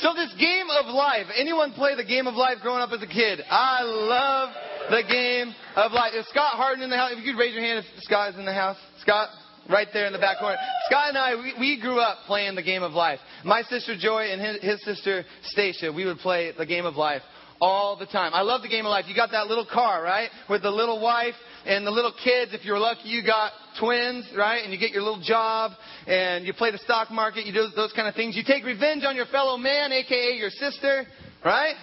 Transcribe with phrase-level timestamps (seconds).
[0.00, 3.06] So this game of life, anyone play the game of life growing up as a
[3.06, 3.40] kid?
[3.50, 4.50] I love
[4.90, 6.12] the game of life.
[6.14, 7.12] Is Scott Harden in the house?
[7.12, 8.76] If you could raise your hand if Scott is in the house.
[9.00, 9.28] Scott?
[9.68, 10.56] Right there in the back corner.
[10.86, 13.18] Scott and I, we, we grew up playing the game of life.
[13.44, 17.20] My sister Joy and his, his sister Stacia, we would play the game of life
[17.60, 18.32] all the time.
[18.34, 19.04] I love the game of life.
[19.08, 20.30] You got that little car, right?
[20.48, 21.34] With the little wife
[21.66, 22.52] and the little kids.
[22.54, 24.62] If you're lucky, you got twins, right?
[24.64, 25.72] And you get your little job
[26.06, 27.46] and you play the stock market.
[27.46, 28.36] You do those kind of things.
[28.36, 31.06] You take revenge on your fellow man, aka your sister,
[31.44, 31.74] right?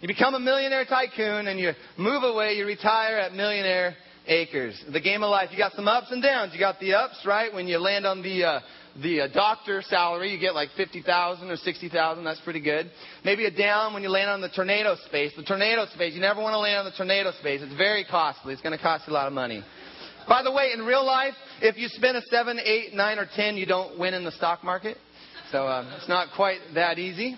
[0.00, 2.54] You become a millionaire tycoon and you move away.
[2.54, 3.96] You retire at millionaire
[4.26, 4.82] acres.
[4.92, 5.48] The game of life.
[5.52, 6.52] You got some ups and downs.
[6.52, 7.52] You got the ups, right?
[7.52, 8.60] When you land on the uh,
[9.02, 12.24] the uh, doctor salary, you get like fifty thousand or sixty thousand.
[12.24, 12.90] That's pretty good.
[13.24, 15.32] Maybe a down when you land on the tornado space.
[15.36, 16.14] The tornado space.
[16.14, 17.60] You never want to land on the tornado space.
[17.62, 18.52] It's very costly.
[18.52, 19.62] It's going to cost you a lot of money.
[20.28, 23.56] By the way, in real life, if you spend a seven, eight, nine, or ten,
[23.56, 24.96] you don't win in the stock market.
[25.52, 27.36] So uh, it's not quite that easy.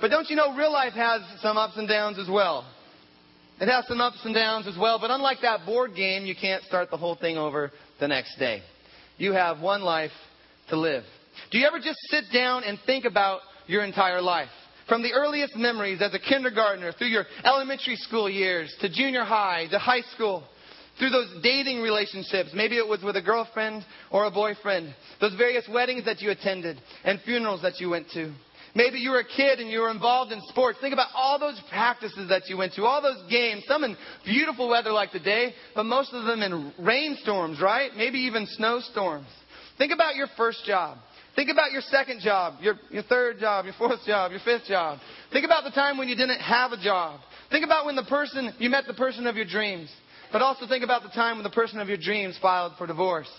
[0.00, 2.66] But don't you know real life has some ups and downs as well?
[3.60, 6.64] It has some ups and downs as well, but unlike that board game, you can't
[6.64, 8.62] start the whole thing over the next day.
[9.18, 10.12] You have one life
[10.70, 11.04] to live.
[11.50, 14.48] Do you ever just sit down and think about your entire life?
[14.88, 19.66] From the earliest memories as a kindergartner through your elementary school years to junior high
[19.70, 20.44] to high school,
[20.98, 25.66] through those dating relationships, maybe it was with a girlfriend or a boyfriend, those various
[25.72, 28.34] weddings that you attended and funerals that you went to.
[28.74, 30.78] Maybe you were a kid and you were involved in sports.
[30.80, 34.68] Think about all those practices that you went to, all those games, some in beautiful
[34.68, 37.90] weather like today, but most of them in rainstorms, right?
[37.96, 39.26] Maybe even snowstorms.
[39.80, 40.98] Think about your first job.
[41.34, 44.98] Think about your second job, your, your third job, your fourth job, your fifth job.
[45.32, 47.20] Think about the time when you didn't have a job.
[47.50, 49.90] Think about when the person, you met the person of your dreams.
[50.32, 53.30] But also think about the time when the person of your dreams filed for divorce.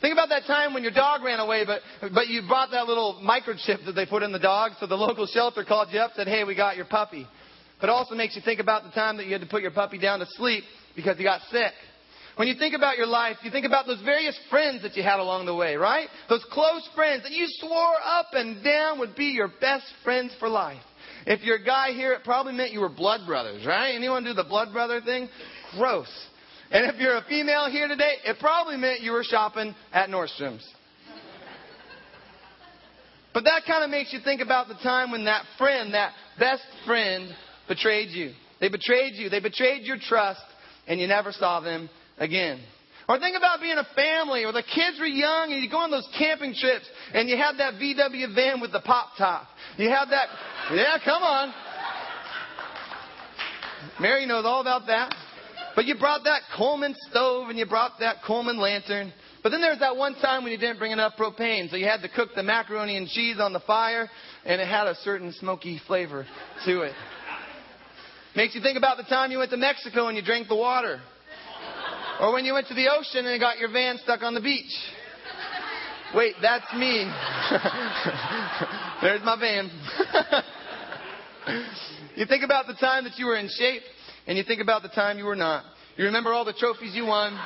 [0.00, 1.80] Think about that time when your dog ran away, but,
[2.14, 5.26] but you brought that little microchip that they put in the dog, so the local
[5.26, 7.26] shelter called you up and said, hey, we got your puppy.
[7.80, 9.98] But also makes you think about the time that you had to put your puppy
[9.98, 10.62] down to sleep
[10.94, 11.72] because you got sick.
[12.38, 15.18] When you think about your life, you think about those various friends that you had
[15.18, 16.06] along the way, right?
[16.28, 20.48] Those close friends that you swore up and down would be your best friends for
[20.48, 20.80] life.
[21.26, 23.92] If you're a guy here, it probably meant you were blood brothers, right?
[23.92, 25.28] Anyone do the blood brother thing?
[25.76, 26.06] Gross.
[26.70, 30.64] And if you're a female here today, it probably meant you were shopping at Nordstrom's.
[33.34, 36.62] But that kind of makes you think about the time when that friend, that best
[36.86, 37.34] friend,
[37.66, 38.30] betrayed you.
[38.60, 39.28] They betrayed you.
[39.28, 40.40] They betrayed your trust,
[40.86, 42.60] and you never saw them again.
[43.08, 45.90] Or think about being a family where the kids were young and you go on
[45.90, 46.84] those camping trips
[47.14, 49.46] and you have that VW van with the pop top.
[49.78, 50.28] You have that,
[50.74, 51.54] yeah, come on.
[53.98, 55.14] Mary knows all about that.
[55.74, 59.12] But you brought that Coleman stove and you brought that Coleman lantern.
[59.42, 61.86] But then there was that one time when you didn't bring enough propane, so you
[61.86, 64.10] had to cook the macaroni and cheese on the fire,
[64.44, 66.26] and it had a certain smoky flavor
[66.66, 66.92] to it.
[68.34, 71.00] Makes you think about the time you went to Mexico and you drank the water.
[72.20, 74.74] Or when you went to the ocean and got your van stuck on the beach.
[76.14, 77.04] Wait, that's me.
[79.02, 79.70] There's my van.
[82.16, 83.82] you think about the time that you were in shape
[84.26, 85.64] and you think about the time you were not.
[85.96, 87.38] You remember all the trophies you won,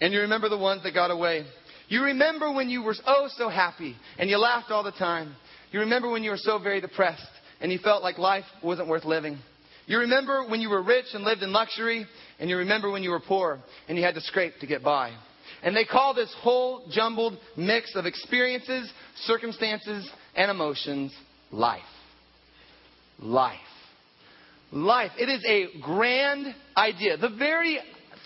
[0.00, 1.44] and you remember the ones that got away.
[1.88, 5.34] You remember when you were oh so happy and you laughed all the time.
[5.72, 7.26] You remember when you were so very depressed
[7.60, 9.38] and you felt like life wasn't worth living.
[9.90, 12.06] You remember when you were rich and lived in luxury,
[12.38, 13.58] and you remember when you were poor
[13.88, 15.12] and you had to scrape to get by.
[15.62, 18.90] And they call this whole jumbled mix of experiences,
[19.24, 21.12] circumstances, and emotions
[21.50, 21.82] life.
[23.18, 23.58] Life
[24.72, 25.10] life.
[25.18, 27.16] It is a grand idea.
[27.16, 27.78] The very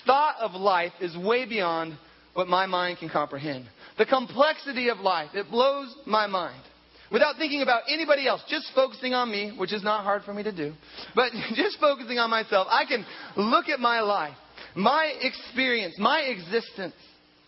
[0.06, 1.96] thought of life is way beyond
[2.34, 3.66] what my mind can comprehend.
[3.98, 6.60] The complexity of life, it blows my mind.
[7.12, 10.42] Without thinking about anybody else, just focusing on me, which is not hard for me
[10.42, 10.72] to do,
[11.14, 13.04] but just focusing on myself, I can
[13.36, 14.36] look at my life,
[14.74, 16.94] my experience, my existence,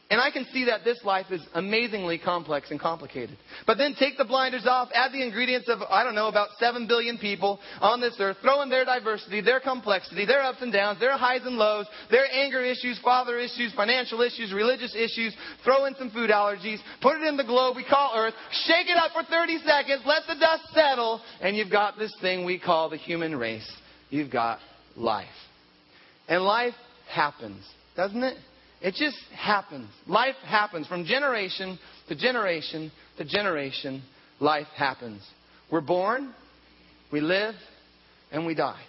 [0.08, 3.36] and I can see that this life is amazingly complex and complicated.
[3.66, 6.86] But then take the blinders off, add the ingredients of, I don't know, about 7
[6.86, 11.00] billion people on this earth, throw in their diversity, their complexity, their ups and downs,
[11.00, 15.34] their highs and lows, their anger issues, father issues, financial issues, religious issues,
[15.64, 18.34] throw in some food allergies, put it in the globe we call Earth,
[18.64, 22.44] shake it up for 30 seconds, let the dust settle, and you've got this thing
[22.44, 23.68] we call the human race.
[24.10, 24.60] You've got
[24.94, 25.26] life.
[26.28, 26.74] And life
[27.12, 27.64] happens,
[27.96, 28.36] doesn't it?
[28.80, 29.88] It just happens.
[30.06, 31.78] Life happens from generation
[32.08, 34.02] to generation to generation.
[34.40, 35.22] Life happens.
[35.70, 36.34] We're born,
[37.10, 37.54] we live,
[38.30, 38.82] and we die.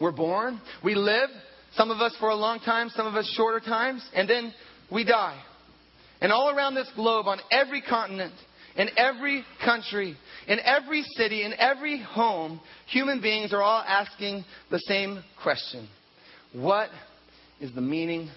[0.00, 1.28] We're born, we live,
[1.74, 4.52] some of us for a long time, some of us shorter times, and then
[4.90, 5.40] we die.
[6.20, 8.34] And all around this globe, on every continent,
[8.76, 14.78] In every country, in every city, in every home, human beings are all asking the
[14.78, 15.88] same question
[16.52, 16.88] What
[17.60, 18.30] is the meaning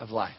[0.00, 0.34] of life?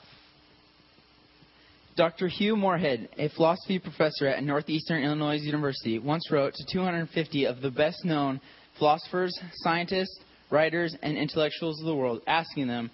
[1.98, 2.28] Dr.
[2.28, 7.72] Hugh Moorhead, a philosophy professor at Northeastern Illinois University, once wrote to 250 of the
[7.72, 8.40] best known
[8.78, 10.20] philosophers, scientists,
[10.52, 12.92] writers, and intellectuals of the world, asking them,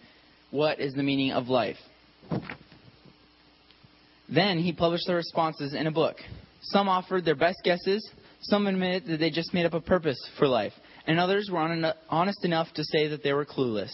[0.52, 1.76] What is the meaning of life?
[4.34, 6.16] Then he published their responses in a book.
[6.62, 8.10] Some offered their best guesses,
[8.44, 10.74] some admitted that they just made up a purpose for life,
[11.08, 13.92] and others were honest enough to say that they were clueless.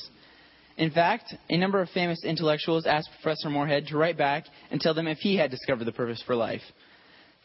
[0.79, 4.93] In fact, a number of famous intellectuals asked Professor Moorhead to write back and tell
[4.93, 6.61] them if he had discovered the purpose for life.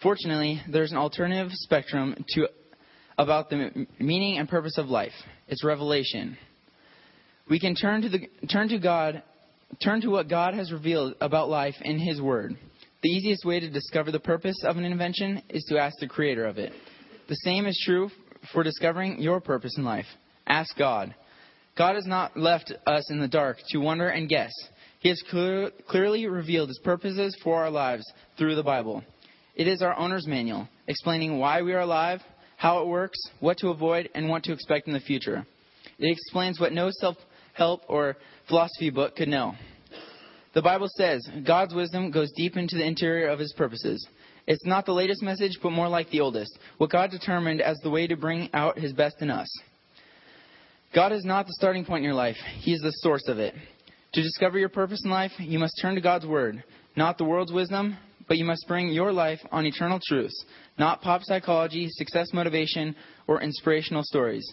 [0.00, 2.46] Fortunately, there's an alternative spectrum to
[3.18, 5.12] about the meaning and purpose of life.
[5.48, 6.38] It's revelation.
[7.50, 9.24] We can turn to the turn to God,
[9.82, 12.56] turn to what God has revealed about life in his word.
[13.02, 16.46] The easiest way to discover the purpose of an invention is to ask the creator
[16.46, 16.72] of it.
[17.28, 18.10] The same is true
[18.52, 20.06] for discovering your purpose in life.
[20.46, 21.16] Ask God.
[21.76, 24.52] God has not left us in the dark to wonder and guess.
[25.00, 28.04] He has clear, clearly revealed his purposes for our lives
[28.38, 29.02] through the Bible.
[29.56, 32.20] It is our owner's manual, explaining why we are alive,
[32.56, 35.46] how it works, what to avoid, and what to expect in the future.
[35.98, 37.16] It explains what no self
[37.52, 38.16] help or
[38.48, 39.54] philosophy book could know.
[40.54, 44.06] The Bible says God's wisdom goes deep into the interior of his purposes.
[44.46, 47.90] It's not the latest message, but more like the oldest, what God determined as the
[47.90, 49.48] way to bring out his best in us.
[50.94, 53.54] God is not the starting point in your life, He is the source of it.
[54.12, 56.62] To discover your purpose in life, you must turn to God's Word,
[56.96, 57.96] not the world's wisdom,
[58.28, 60.44] but you must bring your life on eternal truths,
[60.78, 62.94] not pop psychology, success motivation,
[63.26, 64.48] or inspirational stories.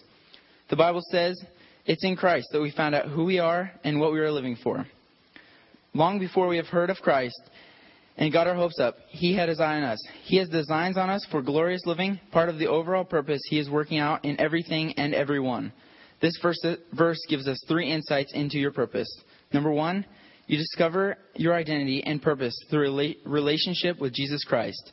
[0.68, 1.40] The Bible says
[1.86, 4.56] it's in Christ that we found out who we are and what we are living
[4.64, 4.84] for.
[5.94, 7.40] Long before we have heard of Christ
[8.16, 10.04] and got our hopes up, He had His eye on us.
[10.24, 13.70] He has designs on us for glorious living, part of the overall purpose He is
[13.70, 15.72] working out in everything and everyone.
[16.22, 16.64] This verse,
[16.96, 19.08] verse gives us three insights into your purpose.
[19.52, 20.06] Number one,
[20.46, 24.92] you discover your identity and purpose through a relationship with Jesus Christ.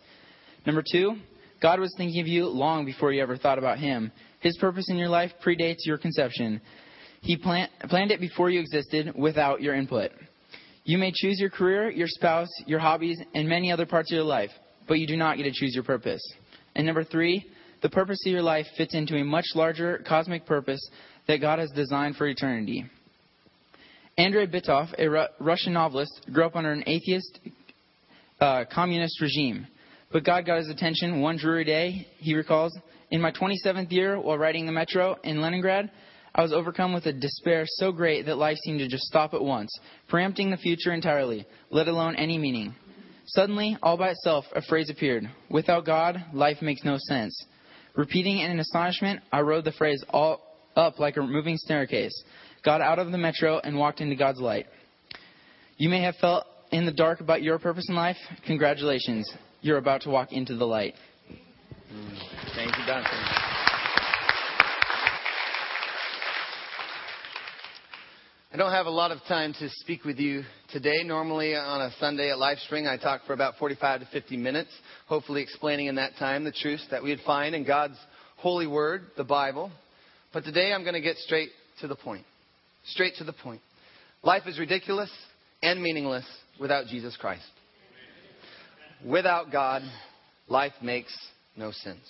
[0.65, 1.15] Number two,
[1.61, 4.11] God was thinking of you long before you ever thought about Him.
[4.39, 6.61] His purpose in your life predates your conception.
[7.21, 10.11] He plan, planned it before you existed without your input.
[10.83, 14.23] You may choose your career, your spouse, your hobbies, and many other parts of your
[14.23, 14.51] life,
[14.87, 16.21] but you do not get to choose your purpose.
[16.75, 17.45] And number three,
[17.81, 20.81] the purpose of your life fits into a much larger cosmic purpose
[21.29, 22.83] that God has designed for eternity.
[24.17, 27.39] Andrei Bitov, a Ru- Russian novelist, grew up under an atheist
[28.41, 29.67] uh, communist regime.
[30.11, 32.75] But God got his attention one dreary day, he recalls.
[33.11, 35.91] In my 27th year, while riding the metro in Leningrad,
[36.33, 39.41] I was overcome with a despair so great that life seemed to just stop at
[39.41, 39.69] once,
[40.07, 42.73] preempting the future entirely, let alone any meaning.
[43.27, 47.39] Suddenly, all by itself, a phrase appeared Without God, life makes no sense.
[47.95, 52.23] Repeating it in astonishment, I wrote the phrase all, up like a moving staircase,
[52.63, 54.65] got out of the metro, and walked into God's light.
[55.77, 58.17] You may have felt in the dark about your purpose in life.
[58.45, 59.31] Congratulations.
[59.61, 60.95] You're about to walk into the light.
[62.55, 63.17] Thank you, Duncan.
[68.51, 71.03] I don't have a lot of time to speak with you today.
[71.03, 74.69] Normally on a Sunday at LifeSpring, I talk for about 45 to 50 minutes,
[75.05, 77.97] hopefully explaining in that time the truths that we would find in God's
[78.37, 79.71] holy word, the Bible.
[80.31, 81.49] But today I'm going to get straight
[81.81, 82.25] to the point.
[82.85, 83.61] Straight to the point.
[84.23, 85.11] Life is ridiculous
[85.63, 86.25] and meaningless
[86.59, 87.43] without Jesus Christ.
[89.05, 89.81] Without God,
[90.47, 91.15] life makes
[91.55, 92.03] no sense.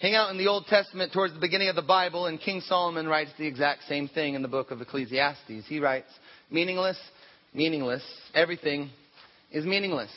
[0.00, 3.06] Hang out in the Old Testament towards the beginning of the Bible, and King Solomon
[3.06, 5.66] writes the exact same thing in the book of Ecclesiastes.
[5.66, 6.08] He writes,
[6.50, 6.98] meaningless,
[7.54, 8.02] meaningless,
[8.34, 8.90] everything
[9.52, 10.10] is meaningless.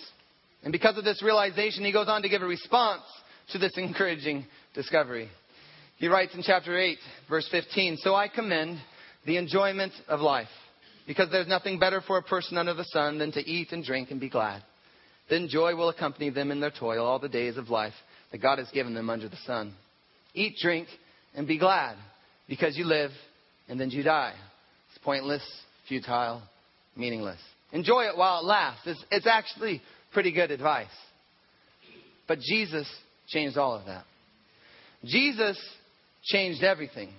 [0.64, 3.04] And because of this realization, he goes on to give a response
[3.52, 5.30] to this encouraging discovery.
[5.98, 8.80] He writes in chapter 8, verse 15 So I commend
[9.26, 10.48] the enjoyment of life,
[11.08, 14.12] because there's nothing better for a person under the sun than to eat and drink
[14.12, 14.64] and be glad.
[15.30, 17.94] Then joy will accompany them in their toil all the days of life
[18.32, 19.74] that God has given them under the sun.
[20.34, 20.88] Eat, drink,
[21.36, 21.98] and be glad,
[22.48, 23.12] because you live
[23.68, 24.34] and then you die.
[24.90, 25.44] It's pointless,
[25.90, 26.44] futile,
[26.96, 27.40] meaningless.
[27.72, 28.84] Enjoy it while it lasts.
[28.86, 29.82] It's, it's actually
[30.14, 30.88] pretty good advice.
[32.28, 32.88] But Jesus
[33.28, 34.06] changed all of that.
[35.04, 35.58] Jesus
[36.28, 37.10] changed everything.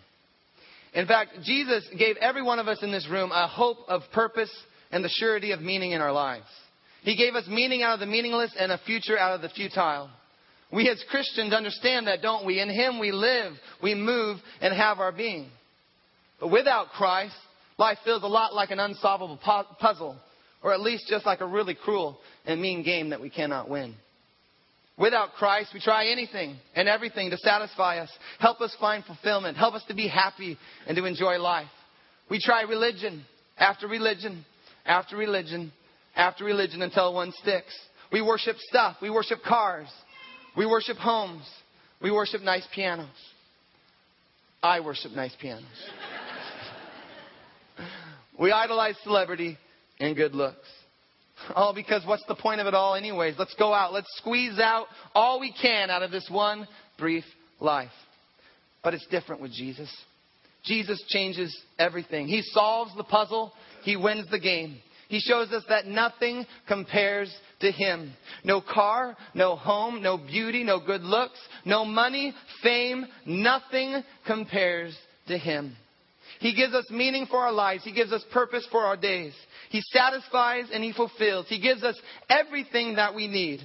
[0.94, 4.50] In fact, Jesus gave every one of us in this room a hope of purpose
[4.90, 6.46] and the surety of meaning in our lives.
[7.02, 10.10] He gave us meaning out of the meaningless and a future out of the futile.
[10.72, 12.60] We as Christians understand that, don't we?
[12.60, 15.48] In Him we live, we move, and have our being.
[16.40, 17.34] But without Christ,
[17.78, 19.38] life feels a lot like an unsolvable
[19.80, 20.16] puzzle,
[20.62, 23.94] or at least just like a really cruel and mean game that we cannot win.
[24.98, 29.74] Without Christ, we try anything and everything to satisfy us, help us find fulfillment, help
[29.74, 31.68] us to be happy and to enjoy life.
[32.28, 33.24] We try religion
[33.56, 34.44] after religion
[34.84, 35.72] after religion
[36.16, 37.78] after religion until one sticks.
[38.10, 38.96] We worship stuff.
[39.00, 39.88] We worship cars.
[40.56, 41.48] We worship homes.
[42.02, 43.08] We worship nice pianos.
[44.62, 45.64] I worship nice pianos.
[48.40, 49.58] we idolize celebrity
[50.00, 50.66] and good looks.
[51.54, 53.34] All because what's the point of it all, anyways?
[53.38, 53.92] Let's go out.
[53.92, 56.66] Let's squeeze out all we can out of this one
[56.98, 57.24] brief
[57.60, 57.90] life.
[58.82, 59.90] But it's different with Jesus.
[60.64, 62.28] Jesus changes everything.
[62.28, 63.52] He solves the puzzle,
[63.82, 64.78] He wins the game.
[65.08, 68.12] He shows us that nothing compares to Him.
[68.44, 74.96] No car, no home, no beauty, no good looks, no money, fame, nothing compares
[75.28, 75.74] to Him.
[76.40, 77.84] He gives us meaning for our lives.
[77.84, 79.32] He gives us purpose for our days.
[79.70, 81.46] He satisfies and He fulfills.
[81.48, 83.60] He gives us everything that we need.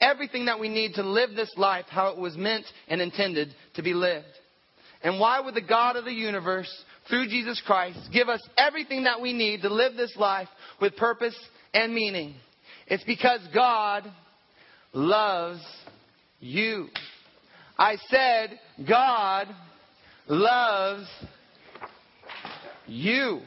[0.00, 3.82] Everything that we need to live this life how it was meant and intended to
[3.82, 4.26] be lived.
[5.02, 6.70] And why would the God of the universe,
[7.08, 10.48] through Jesus Christ, give us everything that we need to live this life
[10.80, 11.36] with purpose
[11.72, 12.34] and meaning?
[12.86, 14.04] It's because God
[14.92, 15.62] loves
[16.40, 16.88] you.
[17.78, 19.48] I said, God
[20.28, 21.06] loves
[22.92, 23.40] you.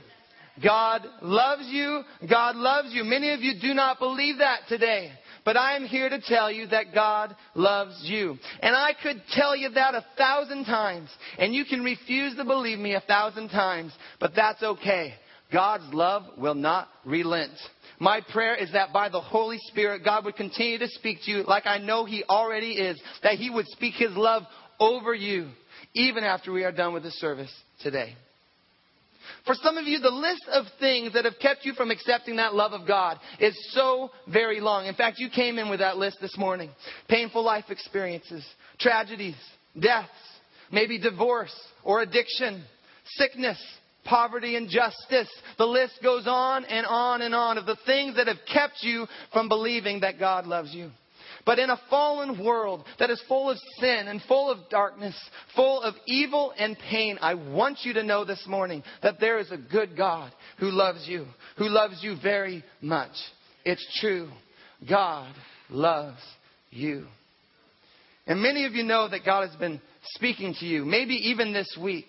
[0.64, 2.02] God loves you.
[2.30, 3.04] God loves you.
[3.04, 5.12] Many of you do not believe that today.
[5.44, 8.38] But I am here to tell you that God loves you.
[8.62, 11.10] And I could tell you that a thousand times.
[11.38, 13.92] And you can refuse to believe me a thousand times.
[14.20, 15.14] But that's okay.
[15.54, 17.54] God's love will not relent.
[18.00, 21.44] My prayer is that by the Holy Spirit, God would continue to speak to you
[21.44, 23.00] like I know He already is.
[23.22, 24.44] That He would speak His love
[24.80, 25.50] over you,
[25.94, 28.16] even after we are done with the service today.
[29.46, 32.56] For some of you, the list of things that have kept you from accepting that
[32.56, 34.86] love of God is so very long.
[34.86, 36.70] In fact, you came in with that list this morning.
[37.08, 38.46] Painful life experiences,
[38.80, 39.36] tragedies,
[39.80, 40.10] deaths,
[40.72, 42.64] maybe divorce or addiction,
[43.06, 43.62] sickness,
[44.06, 45.30] poverty, injustice.
[45.58, 49.08] The list goes on and on and on of the things that have kept you
[49.34, 50.92] from believing that God loves you.
[51.46, 55.16] But in a fallen world that is full of sin and full of darkness,
[55.56, 59.52] full of evil and pain, I want you to know this morning that there is
[59.52, 63.12] a good God who loves you, who loves you very much.
[63.64, 64.30] It's true.
[64.90, 65.34] God
[65.70, 66.22] loves
[66.72, 67.06] you.
[68.26, 69.80] And many of you know that God has been
[70.16, 72.08] speaking to you, maybe even this week.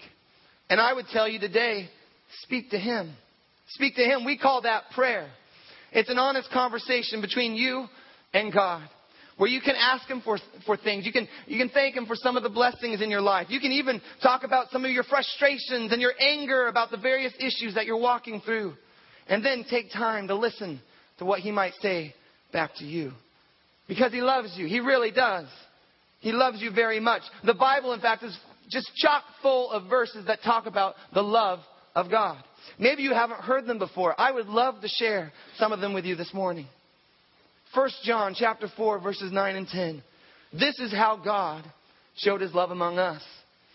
[0.70, 1.90] And I would tell you today,
[2.40, 3.12] speak to Him.
[3.68, 4.24] Speak to Him.
[4.24, 5.28] We call that prayer.
[5.92, 7.86] It's an honest conversation between you
[8.32, 8.88] and God
[9.36, 11.04] where you can ask Him for, for things.
[11.04, 13.48] You can, you can thank Him for some of the blessings in your life.
[13.50, 17.32] You can even talk about some of your frustrations and your anger about the various
[17.38, 18.74] issues that you're walking through.
[19.28, 20.80] And then take time to listen
[21.18, 22.14] to what He might say
[22.52, 23.12] back to you.
[23.88, 24.66] Because He loves you.
[24.66, 25.46] He really does.
[26.20, 27.22] He loves you very much.
[27.44, 28.36] The Bible, in fact, is
[28.70, 31.60] just chock full of verses that talk about the love
[31.94, 32.42] of God.
[32.78, 34.18] Maybe you haven't heard them before.
[34.18, 36.66] I would love to share some of them with you this morning.
[37.76, 40.02] 1 John chapter 4 verses 9 and 10.
[40.52, 41.62] This is how God
[42.16, 43.22] showed his love among us.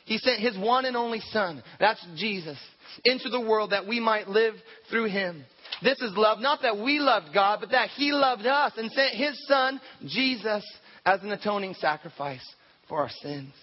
[0.06, 2.58] He sent his one and only son, that's Jesus,
[3.06, 4.56] into the world that we might live
[4.90, 5.44] through him.
[5.84, 9.14] This is love, not that we loved God, but that he loved us and sent
[9.14, 10.66] his son, Jesus,
[11.06, 12.46] as an atoning sacrifice
[12.90, 13.54] for our sins.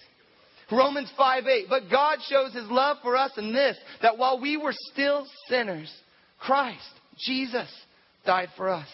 [0.71, 1.65] Romans 5 8.
[1.69, 5.93] But God shows his love for us in this, that while we were still sinners,
[6.39, 6.79] Christ,
[7.17, 7.69] Jesus,
[8.25, 8.87] died for us.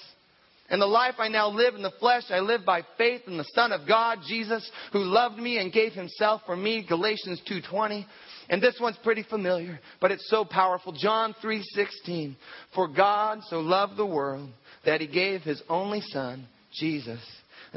[0.70, 3.46] And the life I now live in the flesh, I live by faith in the
[3.54, 8.06] Son of God, Jesus, who loved me and gave himself for me, Galatians 2:20.
[8.50, 10.92] And this one's pretty familiar, but it's so powerful.
[10.92, 12.36] John 3:16.
[12.74, 14.50] For God so loved the world
[14.86, 17.20] that he gave his only son, Jesus,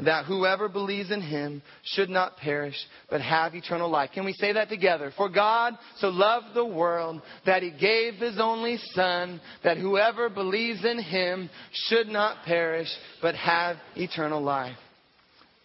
[0.05, 2.75] that whoever believes in him should not perish,
[3.09, 4.11] but have eternal life.
[4.13, 5.11] Can we say that together?
[5.17, 10.85] For God so loved the world that he gave his only Son, that whoever believes
[10.85, 12.89] in him should not perish,
[13.21, 14.77] but have eternal life.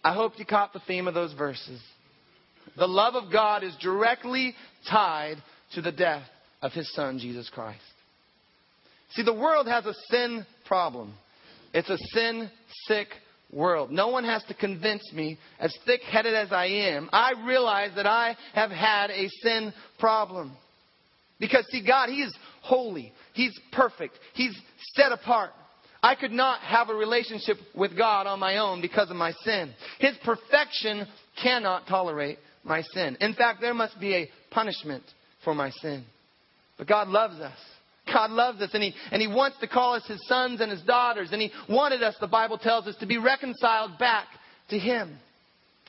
[0.03, 1.81] I hope you caught the theme of those verses.
[2.77, 4.53] The love of God is directly
[4.89, 5.37] tied
[5.73, 6.23] to the death
[6.61, 7.79] of his Son, Jesus Christ.
[9.11, 11.13] See, the world has a sin problem.
[11.73, 12.49] It's a sin
[12.87, 13.07] sick
[13.51, 13.91] world.
[13.91, 18.05] No one has to convince me, as thick headed as I am, I realize that
[18.05, 20.51] I have had a sin problem.
[21.39, 24.57] Because, see, God, He is holy, He's perfect, He's
[24.95, 25.51] set apart.
[26.01, 29.73] I could not have a relationship with God on my own because of my sin.
[29.99, 31.07] His perfection
[31.41, 33.17] cannot tolerate my sin.
[33.21, 35.03] In fact, there must be a punishment
[35.43, 36.05] for my sin.
[36.77, 37.57] But God loves us.
[38.15, 40.81] God loves us and he, and he wants to call us his sons and his
[40.83, 41.29] daughters.
[41.31, 44.27] And he wanted us, the Bible tells us, to be reconciled back
[44.69, 45.17] to him.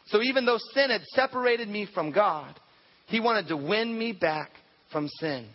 [0.07, 2.55] So even though sin had separated me from God,
[3.07, 4.51] He wanted to win me back
[4.93, 5.47] from sin.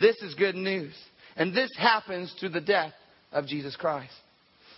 [0.00, 0.94] This is good news.
[1.36, 2.92] And this happens through the death
[3.32, 4.12] of Jesus Christ.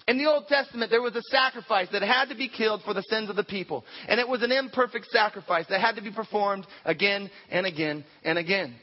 [0.09, 3.05] In the Old Testament, there was a sacrifice that had to be killed for the
[3.09, 3.85] sins of the people.
[4.09, 8.37] And it was an imperfect sacrifice that had to be performed again and again and
[8.37, 8.75] again.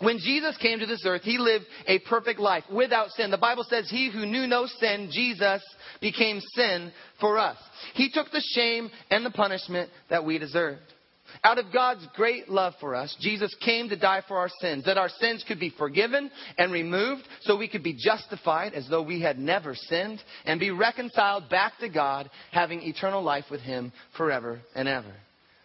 [0.00, 3.30] When Jesus came to this earth, he lived a perfect life without sin.
[3.30, 5.62] The Bible says, He who knew no sin, Jesus,
[6.00, 7.56] became sin for us.
[7.94, 10.82] He took the shame and the punishment that we deserved.
[11.44, 14.98] Out of God's great love for us, Jesus came to die for our sins, that
[14.98, 19.20] our sins could be forgiven and removed, so we could be justified as though we
[19.20, 24.60] had never sinned, and be reconciled back to God, having eternal life with Him forever
[24.74, 25.12] and ever.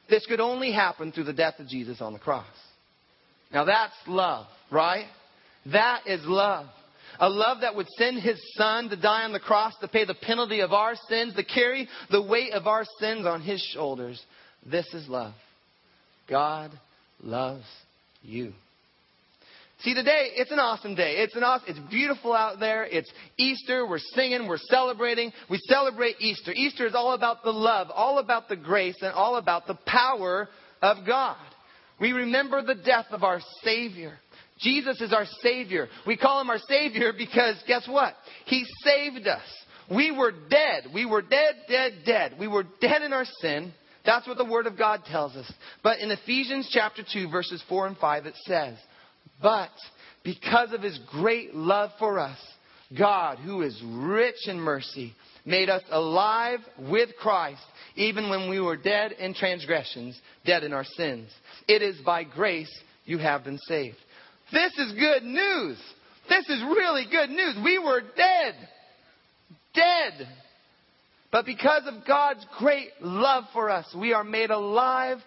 [0.09, 2.45] This could only happen through the death of Jesus on the cross.
[3.53, 5.05] Now that's love, right?
[5.71, 6.67] That is love.
[7.19, 10.15] A love that would send his son to die on the cross to pay the
[10.15, 14.21] penalty of our sins, to carry the weight of our sins on his shoulders.
[14.65, 15.33] This is love.
[16.29, 16.71] God
[17.21, 17.65] loves
[18.23, 18.53] you.
[19.81, 21.15] See, today, it's an awesome day.
[21.17, 22.85] It's an awesome, it's beautiful out there.
[22.85, 23.87] It's Easter.
[23.87, 24.47] We're singing.
[24.47, 25.31] We're celebrating.
[25.49, 26.51] We celebrate Easter.
[26.53, 30.47] Easter is all about the love, all about the grace, and all about the power
[30.83, 31.37] of God.
[32.01, 34.17] We remember the death of our Savior.
[34.59, 35.87] Jesus is our Savior.
[36.05, 38.15] We call him our Savior because guess what?
[38.45, 39.41] He saved us.
[39.93, 40.87] We were dead.
[40.93, 42.33] We were dead, dead, dead.
[42.39, 43.73] We were dead in our sin.
[44.05, 45.51] That's what the Word of God tells us.
[45.83, 48.75] But in Ephesians chapter 2, verses 4 and 5, it says,
[49.41, 49.69] But
[50.23, 52.37] because of His great love for us,
[52.97, 55.13] God, who is rich in mercy,
[55.45, 57.61] made us alive with Christ,
[57.95, 61.29] even when we were dead in transgressions, dead in our sins.
[61.67, 62.71] It is by grace
[63.05, 63.97] you have been saved.
[64.51, 65.77] This is good news.
[66.29, 67.57] This is really good news.
[67.63, 68.55] We were dead.
[69.73, 70.27] Dead.
[71.31, 75.17] But because of God's great love for us, we are made alive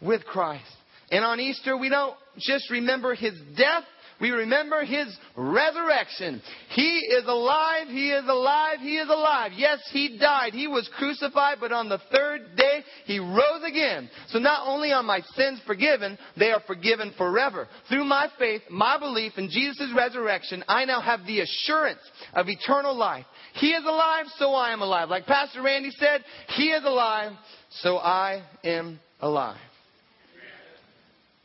[0.00, 0.64] with Christ.
[1.10, 3.84] And on Easter, we don't just remember his death,
[4.20, 6.40] we remember his resurrection.
[6.70, 9.52] He is alive, he is alive, he is alive.
[9.54, 10.54] Yes, he died.
[10.54, 14.08] He was crucified, but on the third day, he rose again.
[14.28, 17.68] So not only are my sins forgiven, they are forgiven forever.
[17.88, 22.00] Through my faith, my belief in Jesus' resurrection, I now have the assurance
[22.32, 23.26] of eternal life.
[23.54, 25.10] He is alive, so I am alive.
[25.10, 27.32] Like Pastor Randy said, He is alive,
[27.70, 29.58] so I am alive.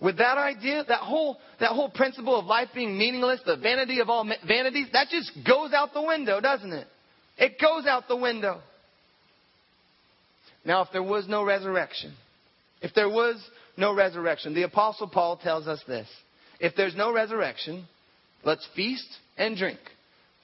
[0.01, 4.09] With that idea, that whole, that whole principle of life being meaningless, the vanity of
[4.09, 6.87] all vanities, that just goes out the window, doesn't it?
[7.37, 8.61] It goes out the window.
[10.65, 12.13] Now, if there was no resurrection,
[12.81, 13.35] if there was
[13.77, 16.07] no resurrection, the Apostle Paul tells us this.
[16.59, 17.87] If there's no resurrection,
[18.43, 19.79] let's feast and drink,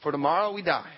[0.04, 0.92] for tomorrow we die.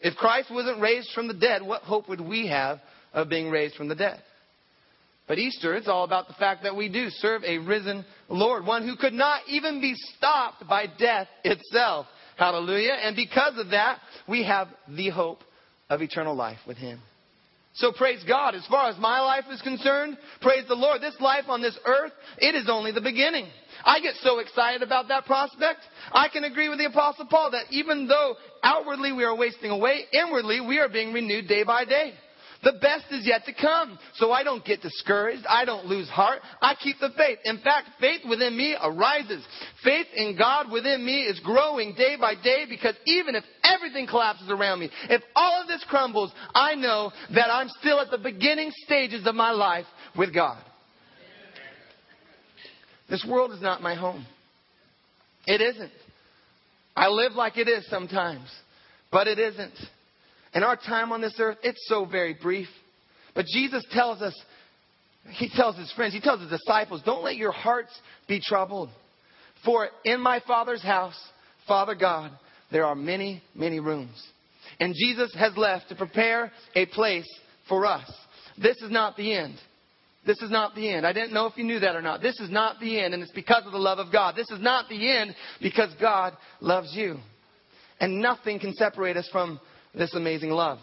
[0.00, 2.80] If Christ wasn't raised from the dead, what hope would we have
[3.14, 4.22] of being raised from the dead?
[5.28, 8.86] But Easter, it's all about the fact that we do serve a risen Lord, one
[8.86, 12.06] who could not even be stopped by death itself.
[12.36, 12.92] Hallelujah.
[12.92, 15.40] And because of that, we have the hope
[15.90, 17.00] of eternal life with Him.
[17.74, 18.54] So praise God.
[18.54, 21.02] As far as my life is concerned, praise the Lord.
[21.02, 23.46] This life on this earth, it is only the beginning.
[23.84, 25.80] I get so excited about that prospect.
[26.10, 30.04] I can agree with the Apostle Paul that even though outwardly we are wasting away,
[30.10, 32.14] inwardly we are being renewed day by day.
[32.66, 33.96] The best is yet to come.
[34.16, 35.44] So I don't get discouraged.
[35.48, 36.40] I don't lose heart.
[36.60, 37.38] I keep the faith.
[37.44, 39.46] In fact, faith within me arises.
[39.84, 44.50] Faith in God within me is growing day by day because even if everything collapses
[44.50, 48.72] around me, if all of this crumbles, I know that I'm still at the beginning
[48.84, 49.86] stages of my life
[50.18, 50.60] with God.
[53.08, 54.26] This world is not my home.
[55.46, 55.92] It isn't.
[56.96, 58.50] I live like it is sometimes,
[59.12, 59.74] but it isn't.
[60.56, 62.68] And our time on this earth, it's so very brief.
[63.34, 64.34] But Jesus tells us,
[65.32, 67.90] He tells His friends, He tells His disciples, don't let your hearts
[68.26, 68.88] be troubled.
[69.66, 71.14] For in my Father's house,
[71.68, 72.30] Father God,
[72.72, 74.16] there are many, many rooms.
[74.80, 77.28] And Jesus has left to prepare a place
[77.68, 78.10] for us.
[78.56, 79.56] This is not the end.
[80.24, 81.06] This is not the end.
[81.06, 82.22] I didn't know if you knew that or not.
[82.22, 84.36] This is not the end, and it's because of the love of God.
[84.36, 87.18] This is not the end because God loves you.
[88.00, 89.60] And nothing can separate us from
[89.96, 90.78] this amazing love.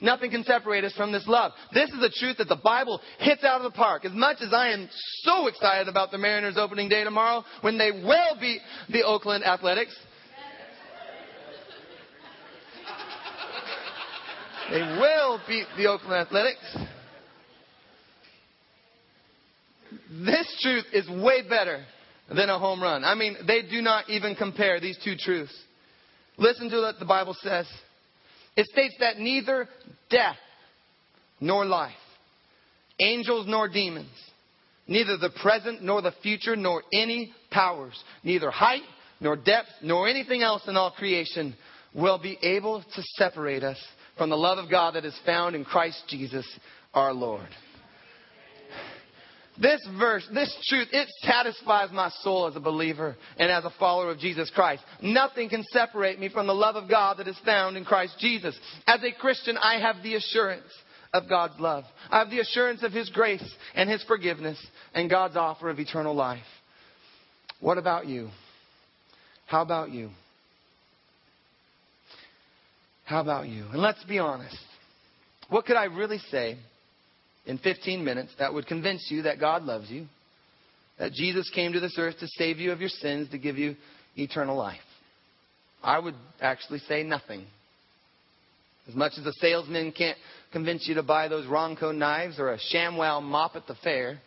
[0.00, 1.52] Nothing can separate us from this love.
[1.74, 4.04] This is a truth that the Bible hits out of the park.
[4.04, 4.88] As much as I am
[5.22, 9.96] so excited about the Mariners opening day tomorrow when they will beat the Oakland Athletics.
[14.70, 16.76] They will beat the Oakland Athletics.
[20.10, 21.84] This truth is way better
[22.28, 23.02] than a home run.
[23.02, 25.56] I mean, they do not even compare these two truths.
[26.36, 27.66] Listen to what the Bible says.
[28.58, 29.68] It states that neither
[30.10, 30.36] death
[31.40, 31.92] nor life,
[32.98, 34.10] angels nor demons,
[34.88, 37.94] neither the present nor the future, nor any powers,
[38.24, 38.82] neither height
[39.20, 41.54] nor depth, nor anything else in all creation
[41.94, 43.78] will be able to separate us
[44.16, 46.44] from the love of God that is found in Christ Jesus
[46.94, 47.48] our Lord.
[49.60, 54.10] This verse, this truth, it satisfies my soul as a believer and as a follower
[54.10, 54.84] of Jesus Christ.
[55.02, 58.58] Nothing can separate me from the love of God that is found in Christ Jesus.
[58.86, 60.70] As a Christian, I have the assurance
[61.12, 61.84] of God's love.
[62.10, 63.44] I have the assurance of His grace
[63.74, 66.42] and His forgiveness and God's offer of eternal life.
[67.60, 68.28] What about you?
[69.46, 70.10] How about you?
[73.04, 73.64] How about you?
[73.72, 74.56] And let's be honest.
[75.48, 76.58] What could I really say
[77.48, 80.06] in 15 minutes that would convince you that God loves you,
[80.98, 83.74] that Jesus came to this earth to save you of your sins, to give you
[84.16, 84.78] eternal life?
[85.82, 87.46] I would actually say nothing.
[88.86, 90.18] As much as a salesman can't
[90.52, 94.20] convince you to buy those Ronco knives or a ShamWow mop at the fair,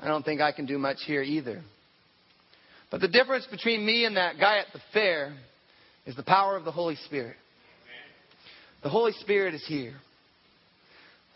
[0.00, 1.62] I don't think I can do much here either.
[2.90, 5.34] But the difference between me and that guy at the fair
[6.06, 7.36] is the power of the Holy Spirit.
[8.82, 9.94] The Holy Spirit is here.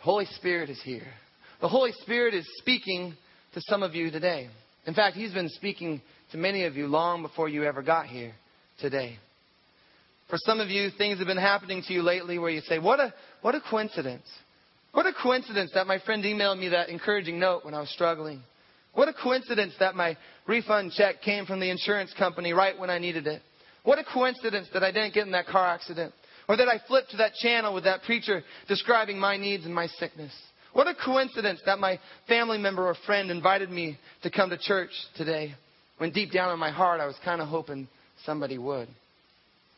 [0.03, 1.07] Holy Spirit is here.
[1.61, 3.15] The Holy Spirit is speaking
[3.55, 4.49] to some of you today.
[4.85, 8.33] In fact, He's been speaking to many of you long before you ever got here
[8.81, 9.17] today.
[10.29, 12.99] For some of you, things have been happening to you lately where you say, What
[12.99, 14.27] a, what a coincidence.
[14.91, 18.43] What a coincidence that my friend emailed me that encouraging note when I was struggling.
[18.95, 20.17] What a coincidence that my
[20.49, 23.41] refund check came from the insurance company right when I needed it.
[23.85, 26.13] What a coincidence that I didn't get in that car accident.
[26.49, 29.87] Or that I flipped to that channel with that preacher describing my needs and my
[29.87, 30.33] sickness.
[30.73, 34.91] What a coincidence that my family member or friend invited me to come to church
[35.17, 35.55] today
[35.99, 37.89] when deep down in my heart I was kind of hoping
[38.25, 38.89] somebody would.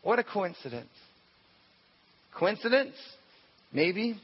[0.02, 0.88] What a coincidence.
[2.38, 2.94] Coincidence?
[3.72, 4.20] Maybe.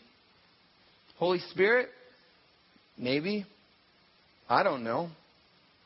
[1.18, 1.88] Holy Spirit?
[2.96, 3.46] Maybe.
[4.48, 5.10] I don't know.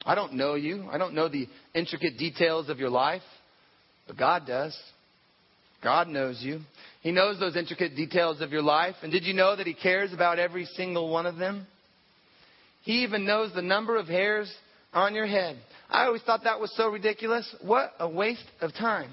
[0.05, 0.87] I don't know you.
[0.91, 3.23] I don't know the intricate details of your life.
[4.07, 4.79] But God does.
[5.85, 6.61] God knows you.
[7.03, 8.97] He knows those intricate details of your life.
[9.03, 11.67] And did you know that He cares about every single one of them?
[12.83, 14.53] He even knows the number of hairs
[14.95, 15.57] on your head.
[15.91, 17.55] I always thought that was so ridiculous.
[17.63, 19.11] What a waste of time.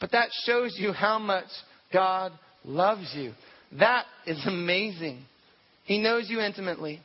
[0.00, 1.46] But that shows you how much
[1.92, 2.32] God
[2.64, 3.32] loves you.
[3.78, 5.22] That is amazing.
[5.84, 7.00] He knows you intimately,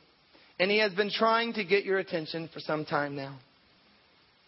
[0.58, 3.38] and He has been trying to get your attention for some time now.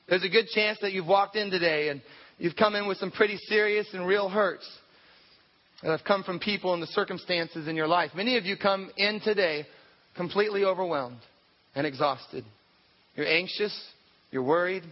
[0.09, 2.03] There's a good chance that you've walked in today and
[2.39, 4.69] you've come in with some pretty serious and real hurts
[5.83, 8.11] that have come from people and the circumstances in your life.
[8.15, 9.67] Many of you come in today
[10.17, 11.21] completely overwhelmed
[11.75, 12.45] and exhausted.
[13.17, 13.79] You're anxious,
[14.31, 14.83] you're worried,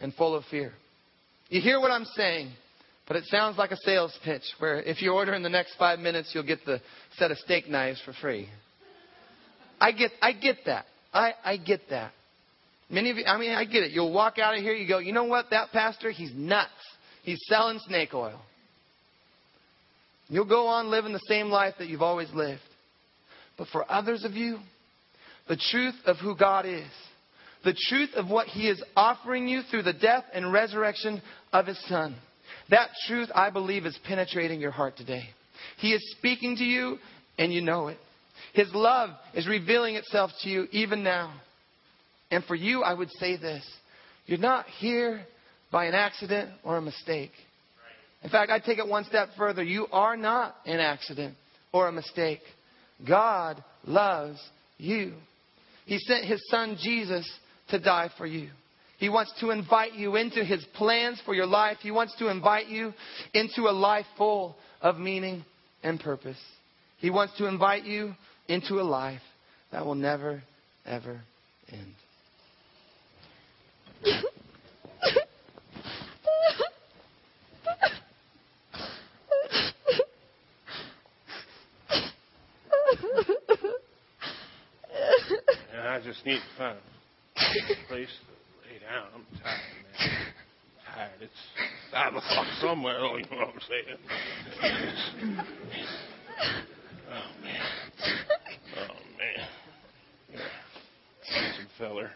[0.00, 0.72] and full of fear.
[1.48, 2.50] You hear what I'm saying,
[3.06, 5.98] but it sounds like a sales pitch where if you order in the next five
[5.98, 6.80] minutes, you'll get the
[7.18, 8.48] set of steak knives for free.
[9.80, 10.86] I get, I get that.
[11.12, 12.12] I, I get that.
[12.92, 13.92] Many of you, I mean, I get it.
[13.92, 16.70] You'll walk out of here, you go, you know what, that pastor, he's nuts.
[17.22, 18.38] He's selling snake oil.
[20.28, 22.60] You'll go on living the same life that you've always lived.
[23.56, 24.58] But for others of you,
[25.48, 26.90] the truth of who God is,
[27.64, 31.82] the truth of what He is offering you through the death and resurrection of His
[31.88, 32.14] Son,
[32.70, 35.24] that truth, I believe, is penetrating your heart today.
[35.78, 36.98] He is speaking to you,
[37.38, 37.98] and you know it.
[38.52, 41.34] His love is revealing itself to you even now.
[42.32, 43.62] And for you, I would say this
[44.26, 45.20] you're not here
[45.70, 47.32] by an accident or a mistake.
[48.22, 49.62] In fact, I take it one step further.
[49.62, 51.34] You are not an accident
[51.72, 52.40] or a mistake.
[53.06, 54.40] God loves
[54.78, 55.12] you.
[55.84, 57.30] He sent his son Jesus
[57.68, 58.48] to die for you.
[58.98, 61.78] He wants to invite you into his plans for your life.
[61.82, 62.94] He wants to invite you
[63.34, 65.44] into a life full of meaning
[65.82, 66.38] and purpose.
[66.98, 68.14] He wants to invite you
[68.48, 69.20] into a life
[69.72, 70.42] that will never,
[70.86, 71.20] ever
[71.70, 71.94] end.
[85.92, 86.74] I just need a
[87.88, 89.06] place to lay down.
[89.14, 90.26] I'm tired, man.
[90.86, 91.20] I'm tired.
[91.22, 91.42] It's
[91.90, 92.96] five o'clock somewhere.
[92.98, 93.98] Oh, you know what I'm saying?
[97.08, 97.60] oh man.
[98.76, 99.48] Oh man.
[100.32, 101.34] Yeah.
[101.34, 102.10] Handsome feller.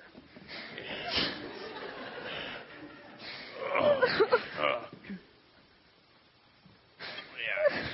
[0.76, 1.24] Yeah.
[3.80, 4.00] Oh,
[4.60, 4.82] oh.
[7.40, 7.86] Yeah.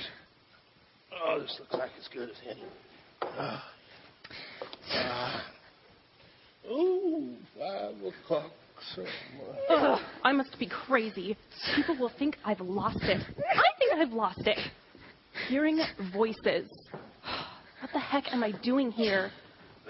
[1.25, 2.63] Oh, this looks like as good as any.
[3.21, 3.59] Uh,
[8.23, 8.51] o'clock
[8.95, 9.11] somewhere.
[9.69, 11.37] Ugh, I must be crazy.
[11.75, 13.21] People will think I've lost it.
[13.21, 14.57] I think I've lost it.
[15.47, 15.79] hearing
[16.13, 16.69] voices.
[17.81, 19.31] What the heck am I doing here?